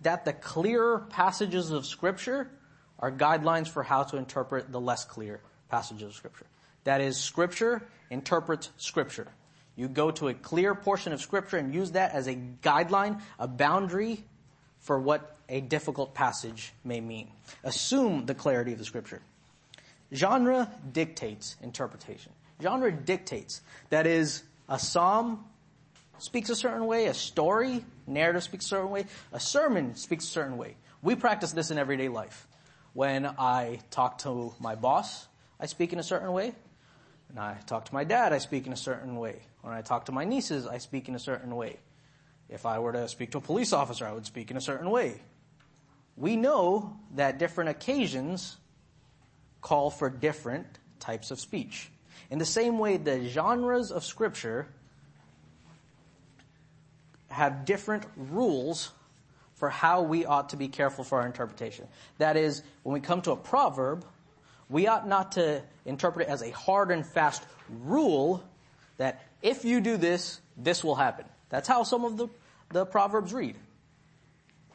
[0.02, 2.52] that the clearer passages of scripture
[3.00, 6.46] are guidelines for how to interpret the less clear passages of Scripture.
[6.84, 9.28] That is, Scripture interprets Scripture.
[9.76, 13.48] You go to a clear portion of Scripture and use that as a guideline, a
[13.48, 14.24] boundary
[14.80, 17.30] for what a difficult passage may mean.
[17.64, 19.22] Assume the clarity of the Scripture.
[20.14, 22.32] Genre dictates interpretation.
[22.62, 23.62] Genre dictates.
[23.90, 25.46] That is, a psalm
[26.18, 30.28] speaks a certain way, a story, narrative speaks a certain way, a sermon speaks a
[30.28, 30.76] certain way.
[31.02, 32.48] We practice this in everyday life.
[33.00, 36.54] When I talk to my boss, I speak in a certain way.
[37.30, 39.40] When I talk to my dad, I speak in a certain way.
[39.62, 41.78] When I talk to my nieces, I speak in a certain way.
[42.50, 44.90] If I were to speak to a police officer, I would speak in a certain
[44.92, 45.22] way.
[46.18, 48.58] We know that different occasions
[49.62, 50.68] call for different
[51.00, 51.90] types of speech.
[52.30, 54.68] In the same way, the genres of scripture
[57.30, 58.92] have different rules
[59.60, 61.86] for how we ought to be careful for our interpretation.
[62.18, 64.06] That is, when we come to a proverb,
[64.70, 67.44] we ought not to interpret it as a hard and fast
[67.84, 68.42] rule
[68.98, 71.26] that if you do this, this will happen.
[71.50, 72.30] That's how some of the,
[72.72, 73.58] the proverbs read.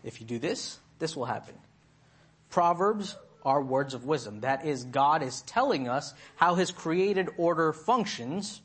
[0.03, 1.55] If you do this, this will happen.
[2.51, 4.41] Proverbs are words of wisdom.
[4.41, 8.61] That is, God is telling us how His created order functions,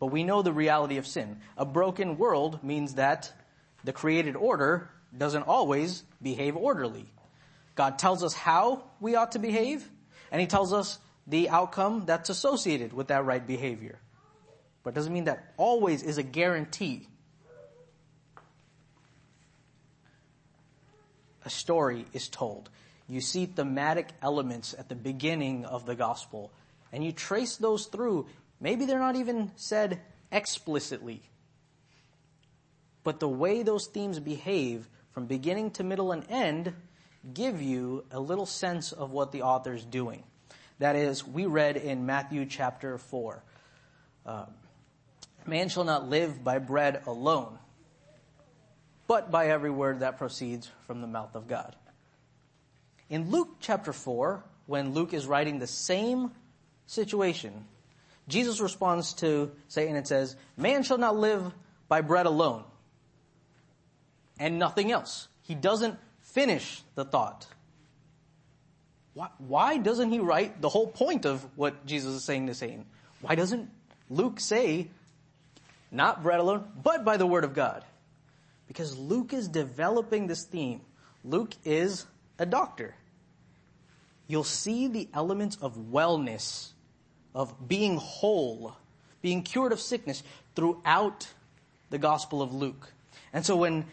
[0.00, 1.40] but we know the reality of sin.
[1.56, 3.32] A broken world means that
[3.84, 7.06] the created order doesn't always behave orderly.
[7.74, 9.88] God tells us how we ought to behave,
[10.30, 13.98] and He tells us the outcome that's associated with that right behavior.
[14.82, 17.08] But it doesn't mean that always is a guarantee.
[21.44, 22.70] A story is told.
[23.08, 26.52] You see thematic elements at the beginning of the gospel,
[26.92, 28.26] and you trace those through.
[28.60, 30.00] Maybe they're not even said
[30.30, 31.22] explicitly,
[33.04, 36.74] but the way those themes behave from beginning to middle and end
[37.34, 40.22] give you a little sense of what the author's doing.
[40.78, 43.42] That is, we read in Matthew chapter 4,
[44.26, 44.46] uh,
[45.46, 47.58] man shall not live by bread alone,
[49.06, 51.76] but by every word that proceeds from the mouth of God.
[53.08, 56.30] In Luke chapter 4, when Luke is writing the same
[56.86, 57.66] situation,
[58.26, 61.52] Jesus responds to Satan and says, man shall not live
[61.88, 62.64] by bread alone,
[64.42, 65.28] and nothing else.
[65.42, 67.46] He doesn't finish the thought.
[69.14, 72.84] Why, why doesn't he write the whole point of what Jesus is saying to Satan?
[73.20, 73.70] Why doesn't
[74.10, 74.88] Luke say,
[75.92, 77.84] not bread alone, but by the word of God?
[78.66, 80.80] Because Luke is developing this theme.
[81.22, 82.04] Luke is
[82.36, 82.96] a doctor.
[84.26, 86.70] You'll see the elements of wellness,
[87.32, 88.76] of being whole,
[89.20, 90.24] being cured of sickness
[90.56, 91.28] throughout
[91.90, 92.92] the Gospel of Luke.
[93.32, 93.84] And so when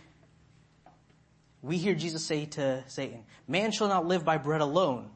[1.61, 5.09] we hear Jesus say to Satan, man shall not live by bread alone,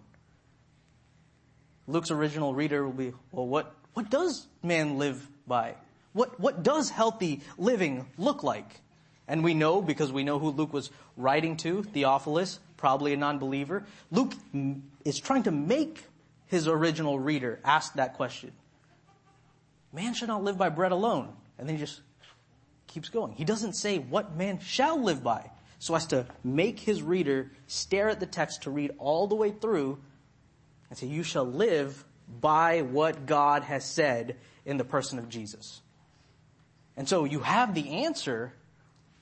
[1.87, 5.75] Luke's original reader will be, well, what, what does man live by?
[6.13, 8.81] What, what does healthy living look like?
[9.27, 13.85] And we know, because we know who Luke was writing to, Theophilus, probably a non-believer,
[14.11, 14.33] Luke
[15.05, 16.03] is trying to make
[16.47, 18.51] his original reader ask that question.
[19.91, 21.33] Man should not live by bread alone.
[21.57, 22.01] And then he just
[22.87, 23.33] keeps going.
[23.33, 25.49] He doesn't say what man shall live by,
[25.84, 29.51] so as to make his reader stare at the text to read all the way
[29.51, 29.99] through
[30.89, 32.05] and say, you shall live
[32.39, 35.81] by what God has said in the person of Jesus.
[36.95, 38.53] And so you have the answer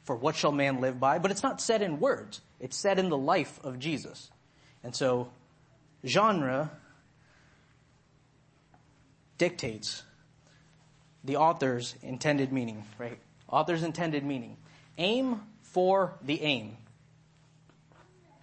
[0.04, 2.42] for what shall man live by, but it's not said in words.
[2.60, 4.30] It's said in the life of Jesus.
[4.84, 5.32] And so
[6.06, 6.70] genre
[9.40, 10.04] dictates
[11.24, 13.18] the author's intended meaning, right?
[13.50, 14.58] Author's intended meaning.
[15.02, 16.78] Aim for the aim.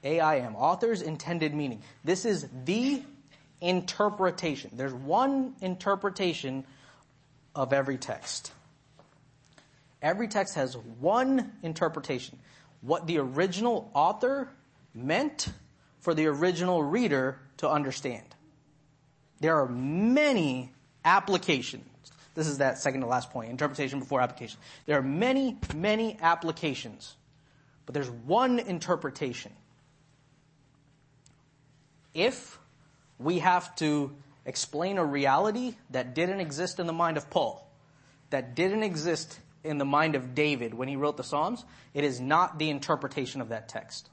[0.02, 0.56] AIM.
[0.56, 1.82] Author's intended meaning.
[2.02, 3.00] This is the
[3.60, 4.72] interpretation.
[4.74, 6.64] There's one interpretation
[7.54, 8.50] of every text.
[10.02, 12.40] Every text has one interpretation.
[12.80, 14.48] What the original author
[14.92, 15.48] meant
[16.00, 18.24] for the original reader to understand.
[19.38, 20.72] There are many
[21.04, 21.84] applications.
[22.38, 24.60] This is that second to last point, interpretation before application.
[24.86, 27.16] There are many, many applications,
[27.84, 29.50] but there's one interpretation.
[32.14, 32.56] If
[33.18, 34.14] we have to
[34.46, 37.68] explain a reality that didn't exist in the mind of Paul,
[38.30, 42.20] that didn't exist in the mind of David when he wrote the Psalms, it is
[42.20, 44.10] not the interpretation of that text.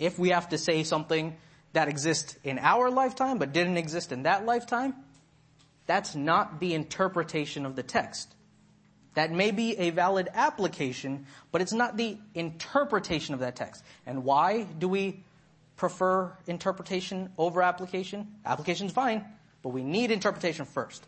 [0.00, 1.36] If we have to say something
[1.74, 4.96] that exists in our lifetime but didn't exist in that lifetime,
[5.86, 8.34] that's not the interpretation of the text.
[9.14, 13.84] That may be a valid application, but it's not the interpretation of that text.
[14.06, 15.22] And why do we
[15.76, 18.34] prefer interpretation over application?
[18.44, 19.24] Application's fine,
[19.62, 21.06] but we need interpretation first.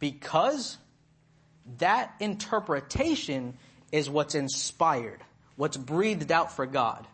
[0.00, 0.78] Because
[1.78, 3.54] that interpretation
[3.92, 5.20] is what's inspired,
[5.56, 7.06] what's breathed out for God.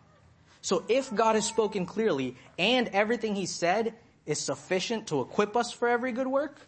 [0.61, 3.93] So if God has spoken clearly and everything he said
[4.25, 6.59] is sufficient to equip us for every good work,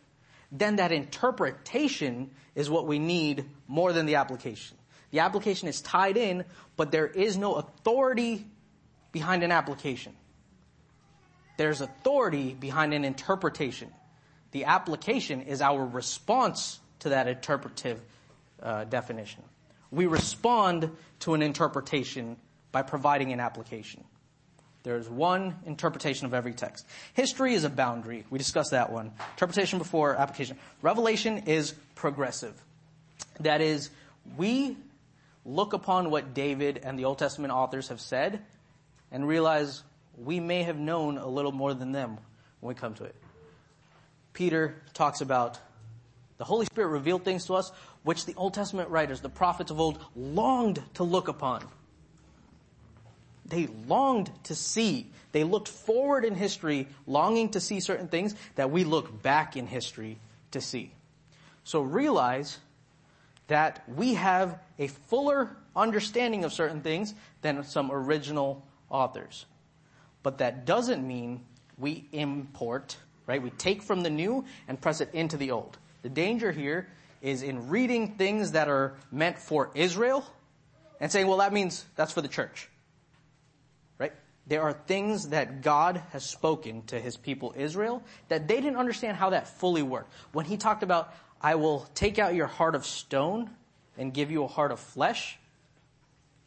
[0.53, 4.77] then that interpretation is what we need more than the application.
[5.09, 6.45] The application is tied in,
[6.77, 8.45] but there is no authority
[9.11, 10.13] behind an application.
[11.57, 13.91] There's authority behind an interpretation.
[14.51, 17.99] The application is our response to that interpretive
[18.61, 19.43] uh, definition.
[19.91, 22.37] We respond to an interpretation
[22.71, 24.03] by providing an application.
[24.83, 26.85] There's one interpretation of every text.
[27.13, 28.25] History is a boundary.
[28.29, 29.13] We discussed that one.
[29.31, 30.57] Interpretation before application.
[30.81, 32.53] Revelation is progressive.
[33.39, 33.89] That is,
[34.37, 34.77] we
[35.45, 38.41] look upon what David and the Old Testament authors have said
[39.11, 39.83] and realize
[40.17, 42.17] we may have known a little more than them
[42.59, 43.15] when we come to it.
[44.33, 45.59] Peter talks about
[46.37, 47.71] the Holy Spirit revealed things to us
[48.03, 51.63] which the Old Testament writers, the prophets of old, longed to look upon.
[53.53, 55.11] They longed to see.
[55.31, 59.67] They looked forward in history, longing to see certain things that we look back in
[59.67, 60.17] history
[60.51, 60.91] to see.
[61.63, 62.57] So realize
[63.47, 67.13] that we have a fuller understanding of certain things
[67.43, 69.45] than some original authors.
[70.23, 71.41] But that doesn't mean
[71.77, 72.97] we import,
[73.27, 73.39] right?
[73.41, 75.77] We take from the new and press it into the old.
[76.01, 76.87] The danger here
[77.21, 80.25] is in reading things that are meant for Israel
[80.99, 82.69] and saying, well, that means that's for the church.
[84.45, 89.17] There are things that God has spoken to his people Israel that they didn't understand
[89.17, 90.11] how that fully worked.
[90.33, 93.49] When he talked about, I will take out your heart of stone
[93.97, 95.37] and give you a heart of flesh,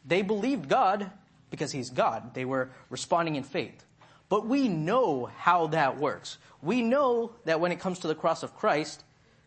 [0.05, 1.09] they believed God
[1.49, 2.33] because he's God.
[2.33, 3.83] They were responding in faith.
[4.29, 6.37] But we know how that works.
[6.61, 9.03] We know that when it comes to the cross of Christ,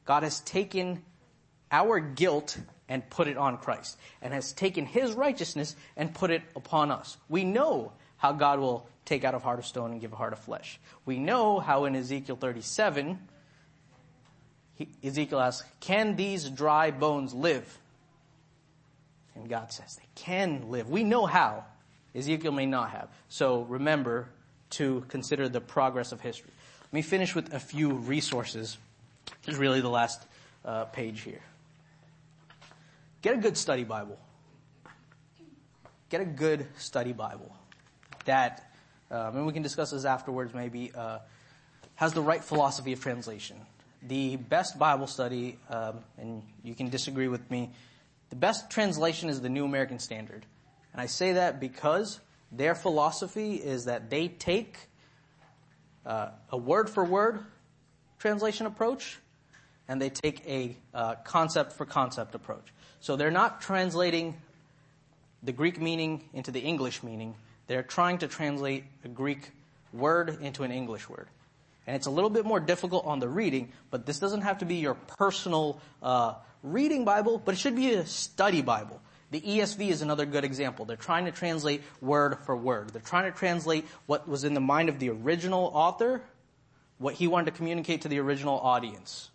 [0.07, 1.03] God has taken
[1.71, 2.59] our guilt
[2.89, 7.17] and put it on Christ and has taken his righteousness and put it upon us.
[7.29, 10.35] We know how God will take out a heart of stone and give a heart
[10.35, 10.79] of flesh.
[11.07, 13.19] We know how in Ezekiel 37,
[14.75, 17.79] he, Ezekiel asks, can these dry bones live?
[19.35, 20.91] And God says they can live.
[20.91, 21.65] We know how.
[22.15, 23.09] Ezekiel may not have.
[23.31, 24.29] So remember
[24.71, 26.51] to consider the progress of history.
[26.83, 28.77] Let me finish with a few resources
[29.47, 30.23] This is really the last
[30.63, 31.41] uh, page here.
[33.23, 34.19] Get a good study Bible.
[36.11, 37.57] get a good study Bible
[38.25, 38.73] that,
[39.11, 41.19] um, and we can discuss this afterwards maybe, uh,
[41.95, 43.57] has the right philosophy of translation.
[44.03, 47.71] The best Bible study, um, and you can disagree with me,
[48.31, 50.47] the best translation is the New American Standard.
[50.93, 52.21] And I say that because
[52.53, 54.77] their philosophy is that they take
[56.07, 57.45] uh, a word for word
[58.19, 59.19] translation approach
[59.89, 62.73] and they take a uh, concept for concept approach.
[63.01, 64.37] So they're not translating
[65.43, 67.35] the Greek meaning into the English meaning.
[67.71, 69.53] They're trying to translate a Greek
[69.93, 71.29] word into an English word.
[71.87, 74.65] And it's a little bit more difficult on the reading, but this doesn't have to
[74.65, 76.35] be your personal uh,
[76.65, 79.01] reading Bible, but it should be a study Bible.
[79.31, 80.85] The ESV is another good example.
[80.85, 82.91] They're trying to translate word for word.
[82.91, 86.23] They're trying to translate what was in the mind of the original author,
[86.99, 89.31] what he wanted to communicate to the original audience.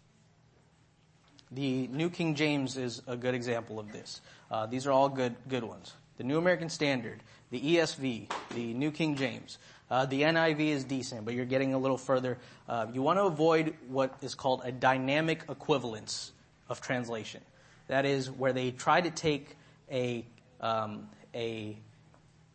[1.51, 4.19] The New King James is a good example of this.
[4.51, 5.93] Uh, these are all good, good ones.
[6.17, 7.21] The New American Standard,
[7.51, 9.57] the ESV, the New King James.
[9.89, 12.37] Uh, the NIV is decent, but you're getting a little further.
[12.67, 16.31] Uh, you want to avoid what is called a dynamic equivalence
[16.69, 17.41] of translation.
[17.87, 19.55] That is where they try to take
[19.91, 20.25] a
[20.59, 21.77] um, a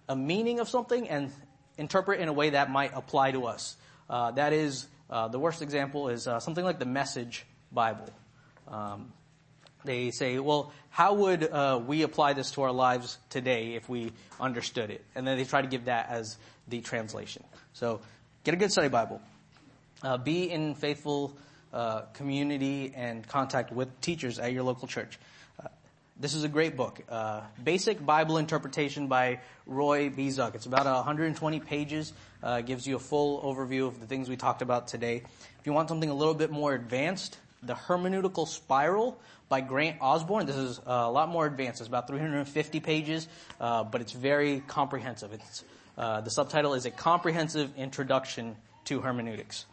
[0.09, 1.31] a meaning of something and
[1.79, 3.77] interpret in a way that might apply to us.
[4.09, 8.09] Uh, that is uh, the worst example is uh, something like the Message Bible.
[8.67, 9.13] Um,
[9.85, 14.13] they say, well, how would uh, we apply this to our lives today if we
[14.39, 15.05] understood it?
[15.15, 16.37] And then they try to give that as
[16.69, 17.45] the translation.
[17.73, 18.01] So
[18.45, 19.21] get a good study Bible.
[20.03, 21.37] Uh, be in faithful
[21.73, 25.19] uh, community and contact with teachers at your local church.
[25.63, 25.69] Uh,
[26.19, 27.01] this is a great book.
[27.09, 30.29] Uh, Basic Bible Interpretation by Roy B.
[30.29, 30.55] Zuck.
[30.55, 32.13] It's about 120 pages.
[32.43, 35.23] Uh, gives you a full overview of the things we talked about today.
[35.61, 39.19] If you want something a little bit more advanced, The Hermeneutical Spiral
[39.49, 40.47] by Grant Osborne.
[40.47, 41.81] This is uh, a lot more advanced.
[41.81, 43.29] It's about 350 pages,
[43.61, 45.33] uh, but it's very comprehensive.
[45.33, 45.65] It's,
[45.99, 48.57] uh, the subtitle is A Comprehensive Introduction
[48.87, 49.67] to Hermeneutics.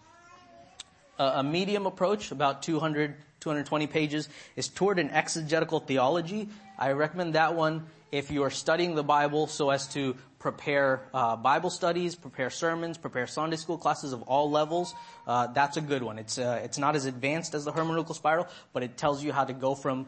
[1.18, 6.50] a medium approach, about 200, 220 pages, is toward an exegetical theology.
[6.78, 11.36] I recommend that one if you are studying the Bible so as to prepare uh,
[11.36, 14.94] Bible studies, prepare sermons, prepare Sunday school classes of all levels.
[15.26, 16.18] Uh, that's a good one.
[16.18, 19.46] It's uh, it's not as advanced as the hermeneutical spiral, but it tells you how
[19.46, 20.08] to go from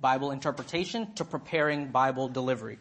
[0.00, 2.78] Bible interpretation to preparing Bible delivery.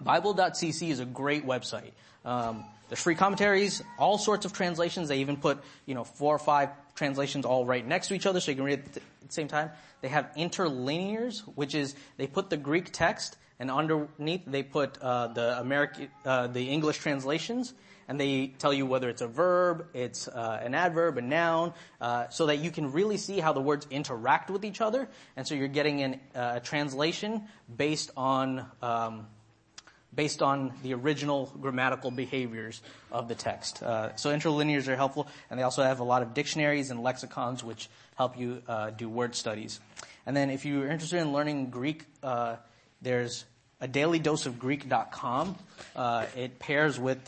[0.00, 1.92] Bible.cc is a great website.
[2.24, 5.08] Um, there's free commentaries, all sorts of translations.
[5.08, 8.40] They even put, you know, four or five translations all right next to each other
[8.40, 8.82] so you can read
[9.30, 9.70] the same time.
[10.00, 15.28] They have interlinears, which is they put the Greek text and underneath they put uh,
[15.28, 17.74] the American, uh, the English translations,
[18.08, 22.28] and they tell you whether it's a verb, it's uh, an adverb, a noun, uh,
[22.30, 25.54] so that you can really see how the words interact with each other, and so
[25.54, 27.42] you're getting an, uh, a translation
[27.76, 29.26] based on um,
[30.14, 32.82] based on the original grammatical behaviors
[33.12, 33.82] of the text.
[33.82, 37.62] Uh, so interlinears are helpful, and they also have a lot of dictionaries and lexicons
[37.62, 39.80] which help you uh, do word studies.
[40.26, 42.56] And then if you're interested in learning Greek, uh,
[43.00, 43.44] there's
[43.80, 45.56] a daily dose of Greek.com.
[45.96, 47.18] Uh, it pairs with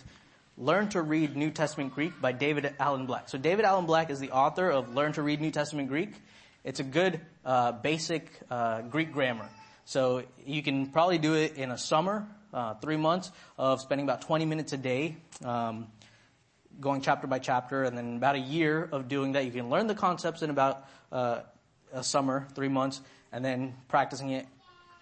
[0.59, 3.29] Learn to Read New Testament Greek by David Alan Black.
[3.29, 6.11] So David Alan Black is the author of Learn to Read New Testament Greek.
[6.63, 9.49] It's a good uh, basic uh, Greek grammar.
[9.85, 14.23] So you can probably do it in a summer uh, three months of spending about
[14.23, 15.87] 20 minutes a day, um,
[16.81, 19.45] going chapter by chapter, and then about a year of doing that.
[19.45, 21.41] You can learn the concepts in about uh,
[21.93, 23.01] a summer, three months,
[23.33, 24.47] and then practicing it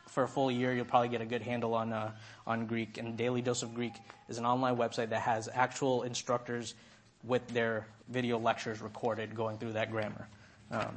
[0.09, 0.73] for a full year.
[0.73, 2.13] You'll probably get a good handle on uh,
[2.47, 2.99] on Greek.
[2.99, 3.95] And Daily Dose of Greek
[4.29, 6.75] is an online website that has actual instructors
[7.23, 10.27] with their video lectures recorded going through that grammar.
[10.71, 10.97] Um,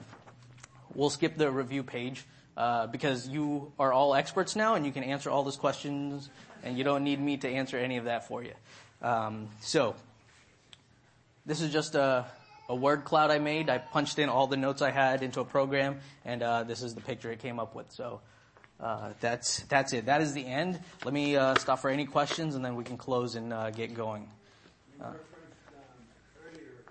[0.96, 2.26] we'll skip the review page
[2.56, 6.30] uh, because you are all experts now and you can answer all those questions
[6.64, 8.54] and you don't need me to answer any of that for you.
[9.02, 9.96] Um, so,
[11.46, 12.26] this is just a,
[12.70, 13.70] a, word cloud I made.
[13.70, 16.96] I punched in all the notes I had into a program and uh, this is
[16.96, 17.92] the picture it came up with.
[17.92, 18.22] So,
[18.80, 20.06] uh, that's that's it.
[20.06, 20.80] That is the end.
[21.04, 23.94] Let me uh, stop for any questions and then we can close and uh, get
[23.94, 24.30] going.
[25.00, 25.24] You referenced
[26.46, 26.86] earlier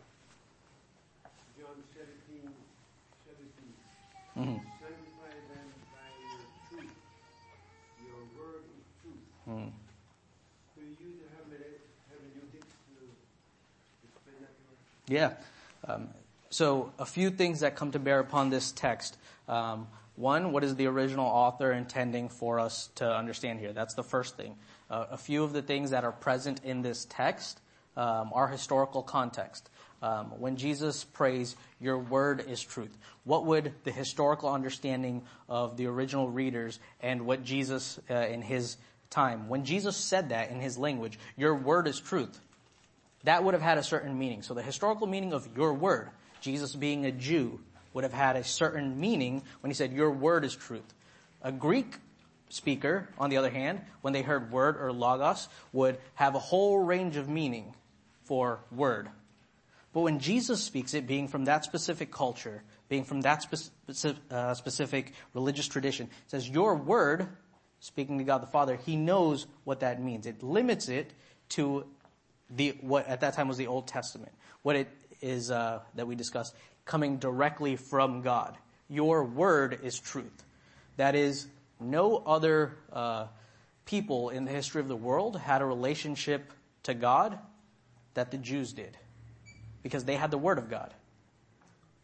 [1.59, 2.51] John 17,
[4.37, 4.59] 17.
[4.59, 4.69] Mm-hmm.
[9.45, 9.75] Hmm.
[10.73, 11.83] Could you use the hermeneutics
[12.89, 13.03] to
[14.07, 14.63] explain that to
[15.13, 15.35] Yeah.
[15.87, 16.09] Um,
[16.49, 19.19] so a few things that come to bear upon this text.
[19.47, 23.75] Um, one, what is the original author intending for us to understand here?
[23.75, 24.57] That's the first thing.
[24.91, 27.61] Uh, a few of the things that are present in this text
[27.95, 29.69] um, are historical context.
[30.01, 35.87] Um, when Jesus prays, "Your word is truth," what would the historical understanding of the
[35.87, 38.79] original readers and what Jesus uh, in his
[39.11, 42.41] time, when Jesus said that in his language, your word is truth,
[43.24, 44.43] that would have had a certain meaning.
[44.43, 47.61] So the historical meaning of your word, Jesus being a Jew,
[47.94, 50.94] would have had a certain meaning when he said your word is truth.
[51.43, 51.97] A Greek
[52.49, 56.78] speaker, on the other hand, when they heard word or logos, would have a whole
[56.78, 57.74] range of meaning
[58.24, 59.09] for word.
[59.93, 64.55] But when Jesus speaks it, being from that specific culture, being from that specific, uh,
[64.55, 67.28] specific religious tradition, says your word,
[67.81, 70.27] speaking to God the Father, he knows what that means.
[70.27, 71.12] It limits it
[71.51, 71.85] to
[72.55, 74.33] the what at that time was the Old Testament.
[74.62, 74.89] What it
[75.20, 76.55] is uh, that we discussed
[76.85, 78.57] coming directly from God.
[78.89, 80.45] Your word is truth.
[80.97, 81.47] That is,
[81.81, 83.27] no other uh,
[83.87, 86.53] people in the history of the world had a relationship
[86.85, 87.39] to God
[88.15, 88.97] that the Jews did,
[89.83, 90.93] because they had the word of God.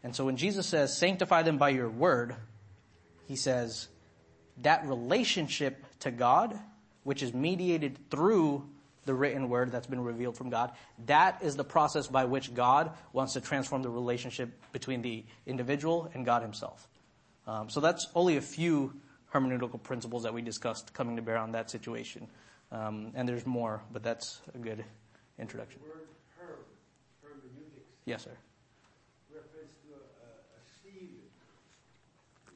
[0.03, 2.35] And so when Jesus says, "Sanctify them by your word,"
[3.27, 3.89] he says
[4.61, 6.57] that relationship to God,
[7.03, 8.67] which is mediated through
[9.09, 10.71] the written word that's been revealed from God.
[11.07, 16.11] That is the process by which God wants to transform the relationship between the individual
[16.13, 16.87] and God himself.
[17.47, 18.93] Um, so that's only a few
[19.33, 22.27] hermeneutical principles that we discussed coming to bear on that situation.
[22.71, 24.85] Um, and there's more, but that's a good
[25.39, 25.81] introduction.
[25.81, 26.07] The word
[26.39, 26.59] herb,
[27.23, 28.37] hermeneutics, Yes, sir.
[29.33, 31.17] refers to a, a, a seal,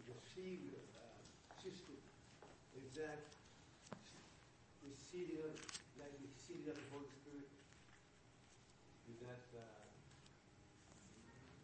[0.05, 0.69] the seal
[1.01, 1.97] uh, system.
[2.77, 3.25] Is that
[4.85, 5.57] the sealing of,
[5.97, 7.49] like the sealing of the Holy Spirit?
[9.09, 9.65] Is that, uh,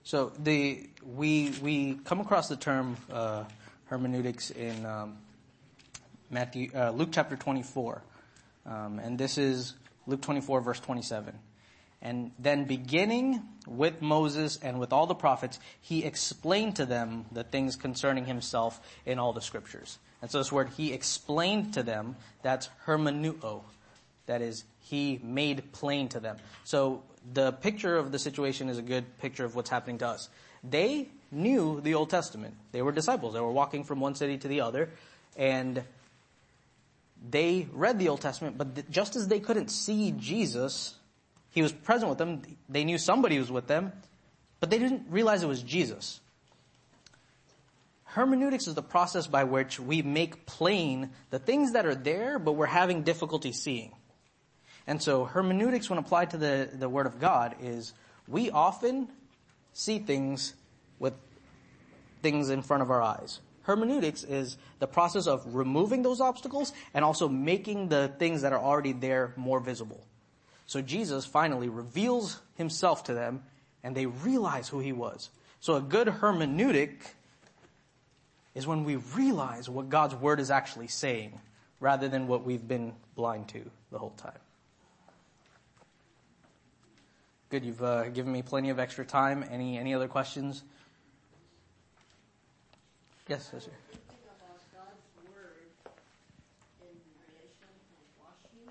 [0.09, 3.43] So the we we come across the term uh,
[3.85, 5.19] hermeneutics in um,
[6.31, 8.01] Matthew uh, Luke chapter 24,
[8.65, 9.75] um, and this is
[10.07, 11.37] Luke 24 verse 27.
[12.01, 17.43] And then beginning with Moses and with all the prophets, he explained to them the
[17.43, 19.99] things concerning himself in all the scriptures.
[20.23, 23.61] And so this word, he explained to them, that's hermeneuo.
[24.25, 26.37] That is, he made plain to them.
[26.63, 30.29] So the picture of the situation is a good picture of what's happening to us.
[30.63, 32.55] They knew the Old Testament.
[32.71, 33.33] They were disciples.
[33.33, 34.89] They were walking from one city to the other,
[35.37, 35.83] and
[37.29, 40.95] they read the Old Testament, but just as they couldn't see Jesus,
[41.51, 42.41] he was present with them.
[42.67, 43.91] They knew somebody was with them,
[44.59, 46.19] but they didn't realize it was Jesus.
[48.05, 52.53] Hermeneutics is the process by which we make plain the things that are there, but
[52.53, 53.93] we're having difficulty seeing.
[54.89, 57.93] And so hermeneutics, when applied to the, the Word of God, is
[58.27, 59.07] we often
[59.71, 60.55] see things
[60.97, 61.13] with
[62.23, 63.39] things in front of our eyes.
[63.61, 68.59] Hermeneutics is the process of removing those obstacles and also making the things that are
[68.59, 70.03] already there more visible.
[70.65, 73.43] So Jesus finally reveals himself to them
[73.83, 75.29] and they realize who he was.
[75.59, 76.95] So a good hermeneutic
[78.55, 81.39] is when we realize what God's word is actually saying
[81.79, 84.39] rather than what we've been blind to the whole time.
[87.49, 89.43] Good, you've uh, given me plenty of extra time.
[89.49, 90.61] Any any other questions?
[93.27, 93.71] Yes, yes, sir.
[93.89, 95.01] Think about God's
[95.33, 95.65] word
[96.81, 96.93] in
[97.25, 98.69] relation to washing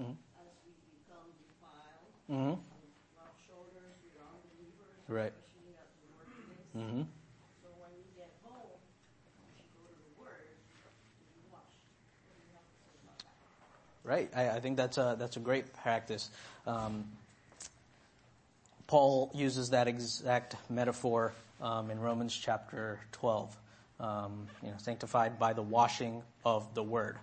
[0.00, 0.16] Mhm.
[0.40, 2.08] as we become defiled.
[2.32, 2.56] Mm-hmm.
[2.56, 5.32] We rub shoulders with unbelievers, Right.
[5.36, 6.72] especially at the workplace.
[6.72, 7.04] Mm-hmm.
[7.60, 8.72] So when you get home,
[9.36, 10.48] you go to the word,
[11.36, 11.60] you wash.
[12.24, 13.36] What do you have to say about that?
[14.08, 14.28] Right.
[14.32, 16.30] I, I think that's a that's a great practice.
[16.66, 17.04] Um,
[18.92, 21.32] Paul uses that exact metaphor
[21.62, 23.56] um, in Romans chapter 12.
[23.98, 27.16] Um, you know, sanctified by the washing of the word.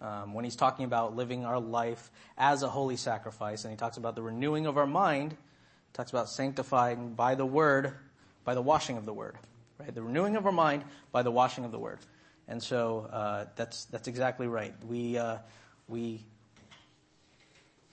[0.00, 3.98] Um, when he's talking about living our life as a holy sacrifice, and he talks
[3.98, 5.36] about the renewing of our mind,
[5.92, 7.92] talks about sanctifying by the word,
[8.42, 9.36] by the washing of the word.
[9.78, 12.00] Right, the renewing of our mind by the washing of the word.
[12.48, 14.74] And so uh, that's that's exactly right.
[14.84, 15.36] We uh,
[15.86, 16.24] we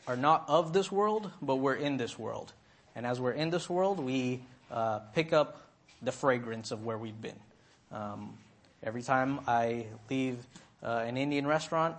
[0.08, 2.54] are not of this world, but we're in this world.
[2.96, 4.42] And as we're in this world, we
[4.72, 5.62] uh, pick up
[6.02, 7.40] the fragrance of where we've been.
[7.92, 8.38] Um,
[8.84, 10.38] every time I leave
[10.82, 11.96] uh, an Indian restaurant,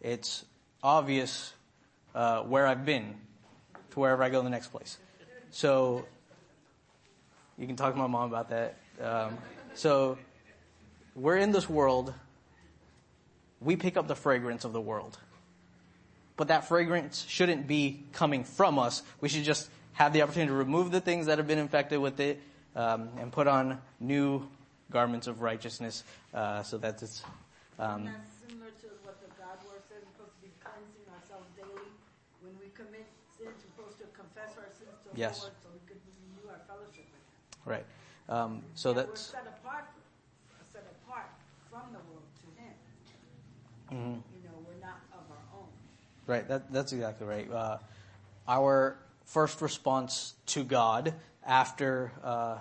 [0.00, 0.44] it's
[0.82, 1.52] obvious
[2.14, 3.14] uh, where I've been
[3.90, 4.98] to wherever I go in the next place.
[5.50, 6.04] So
[7.56, 8.76] you can talk to my mom about that.
[9.02, 9.38] Um,
[9.74, 10.18] so
[11.14, 12.12] we're in this world.
[13.60, 15.18] We pick up the fragrance of the world
[16.38, 19.02] but that fragrance shouldn't be coming from us.
[19.20, 19.68] We should just
[19.98, 22.40] have the opportunity to remove the things that have been infected with it
[22.76, 24.46] um, and put on new
[24.92, 27.22] garments of righteousness uh, so that it's.
[27.80, 31.50] Um, That's similar to what the God word says, we're supposed to be cleansing ourselves
[31.58, 31.90] daily.
[32.46, 35.42] When we commit sins, we're supposed to confess our sins to the Yes.
[35.42, 37.66] Lord so we could renew our fellowship with Him.
[37.66, 37.86] right.
[38.30, 39.34] Um, so And that's.
[39.34, 39.86] We're set apart,
[40.70, 41.26] set apart
[41.70, 42.74] from the world to Him.
[43.90, 44.22] mhm.
[44.30, 45.66] You know, we're not of our own.
[46.30, 47.50] Right, that, that's exactly right.
[47.50, 47.78] Uh,
[48.46, 48.94] our
[49.28, 51.14] first response to God
[51.46, 52.56] after uh,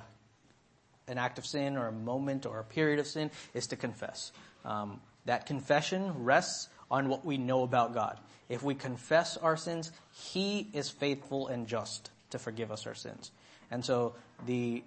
[1.08, 4.32] an act of sin or a moment or a period of sin is to confess.
[4.66, 8.20] Um, that confession rests on what we know about God.
[8.50, 13.32] If we confess our sins, He is faithful and just to forgive us our sins.
[13.72, 14.16] And so
[14.46, 14.84] the,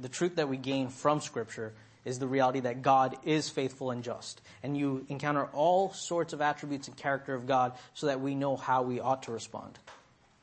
[0.00, 1.72] the truth that we gain from Scripture
[2.04, 4.40] is the reality that God is faithful and just.
[4.62, 8.56] And you encounter all sorts of attributes and character of God so that we know
[8.56, 9.76] how we ought to respond.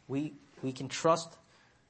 [0.09, 0.33] We,
[0.63, 1.35] we can trust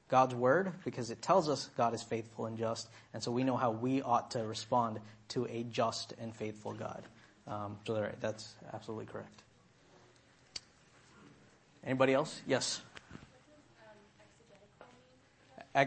[0.08, 2.88] God's word because it tells us God is faithful and just.
[3.14, 7.02] And so we know how we ought to respond to a just and faithful God.
[7.46, 9.42] Um, so right, that's absolutely correct.
[11.84, 12.40] Anybody else?
[12.46, 12.80] Yes.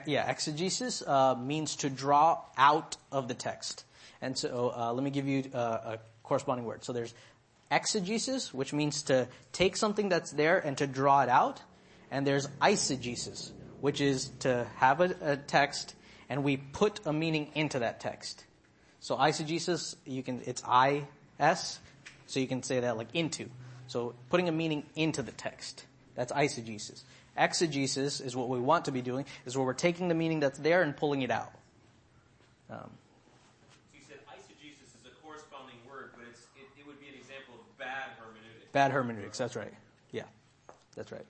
[0.06, 3.86] Yeah, exegesis uh, means to draw out of the text.
[4.22, 6.84] And so uh, let me give you uh, a corresponding word.
[6.84, 7.14] So there's
[7.72, 11.62] exegesis, which means to take something that's there and to draw it out.
[12.12, 13.52] And there's eisegesis,
[13.82, 15.96] which is to have a, a text
[16.30, 18.44] and we put a meaning into that text.
[19.00, 21.80] So eisegesis, you can, it's I-S,
[22.26, 23.50] so you can say that like into.
[23.88, 25.86] So putting a meaning into the text.
[26.16, 27.04] That's eisegesis.
[27.38, 30.58] Exegesis is what we want to be doing, is where we're taking the meaning that's
[30.58, 31.54] there and pulling it out.
[32.70, 32.90] Um,
[33.94, 36.36] You said eisegesis is a corresponding word, but it,
[36.80, 38.72] it would be an example of bad hermeneutics.
[38.74, 39.74] bad hermeneutics, that's right.
[40.12, 40.24] Yeah,
[40.96, 41.26] that's right.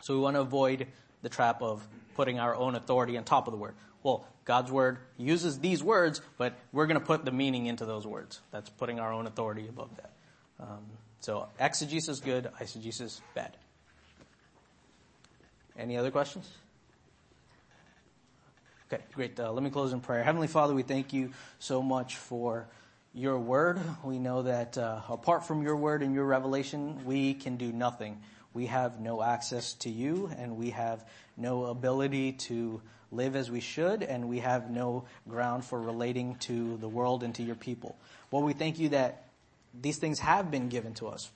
[0.00, 0.86] So we want to avoid
[1.22, 3.74] the trap of putting our own authority on top of the word.
[4.02, 8.06] Well, God's word uses these words, but we're going to put the meaning into those
[8.06, 8.40] words.
[8.50, 10.12] That's putting our own authority above that.
[10.58, 10.86] Um,
[11.20, 13.56] so exegesis good, eisegesis bad.
[15.78, 16.50] Any other questions?
[18.92, 19.38] Okay, great.
[19.38, 20.24] Uh, let me close in prayer.
[20.24, 22.66] Heavenly Father, we thank you so much for
[23.14, 23.80] your word.
[24.02, 28.20] We know that uh, apart from your word and your revelation, we can do nothing.
[28.52, 31.04] We have no access to you, and we have
[31.36, 32.80] no ability to
[33.12, 37.34] live as we should, and we have no ground for relating to the world and
[37.36, 37.96] to your people.
[38.30, 39.24] Well, we thank you that
[39.80, 41.30] these things have been given to us.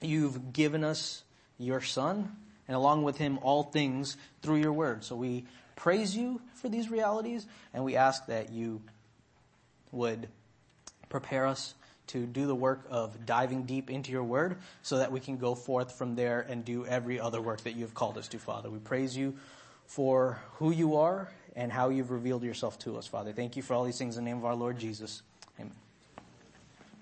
[0.00, 1.22] You've given us
[1.58, 5.04] your Son, and along with him, all things through your word.
[5.04, 5.44] So we
[5.76, 8.82] praise you for these realities, and we ask that you
[9.92, 10.28] would
[11.08, 11.74] prepare us
[12.08, 15.54] to do the work of diving deep into your word so that we can go
[15.54, 18.70] forth from there and do every other work that you've called us to, Father.
[18.70, 19.34] We praise you
[19.86, 23.32] for who you are and how you've revealed yourself to us, Father.
[23.32, 25.22] Thank you for all these things in the name of our Lord Jesus.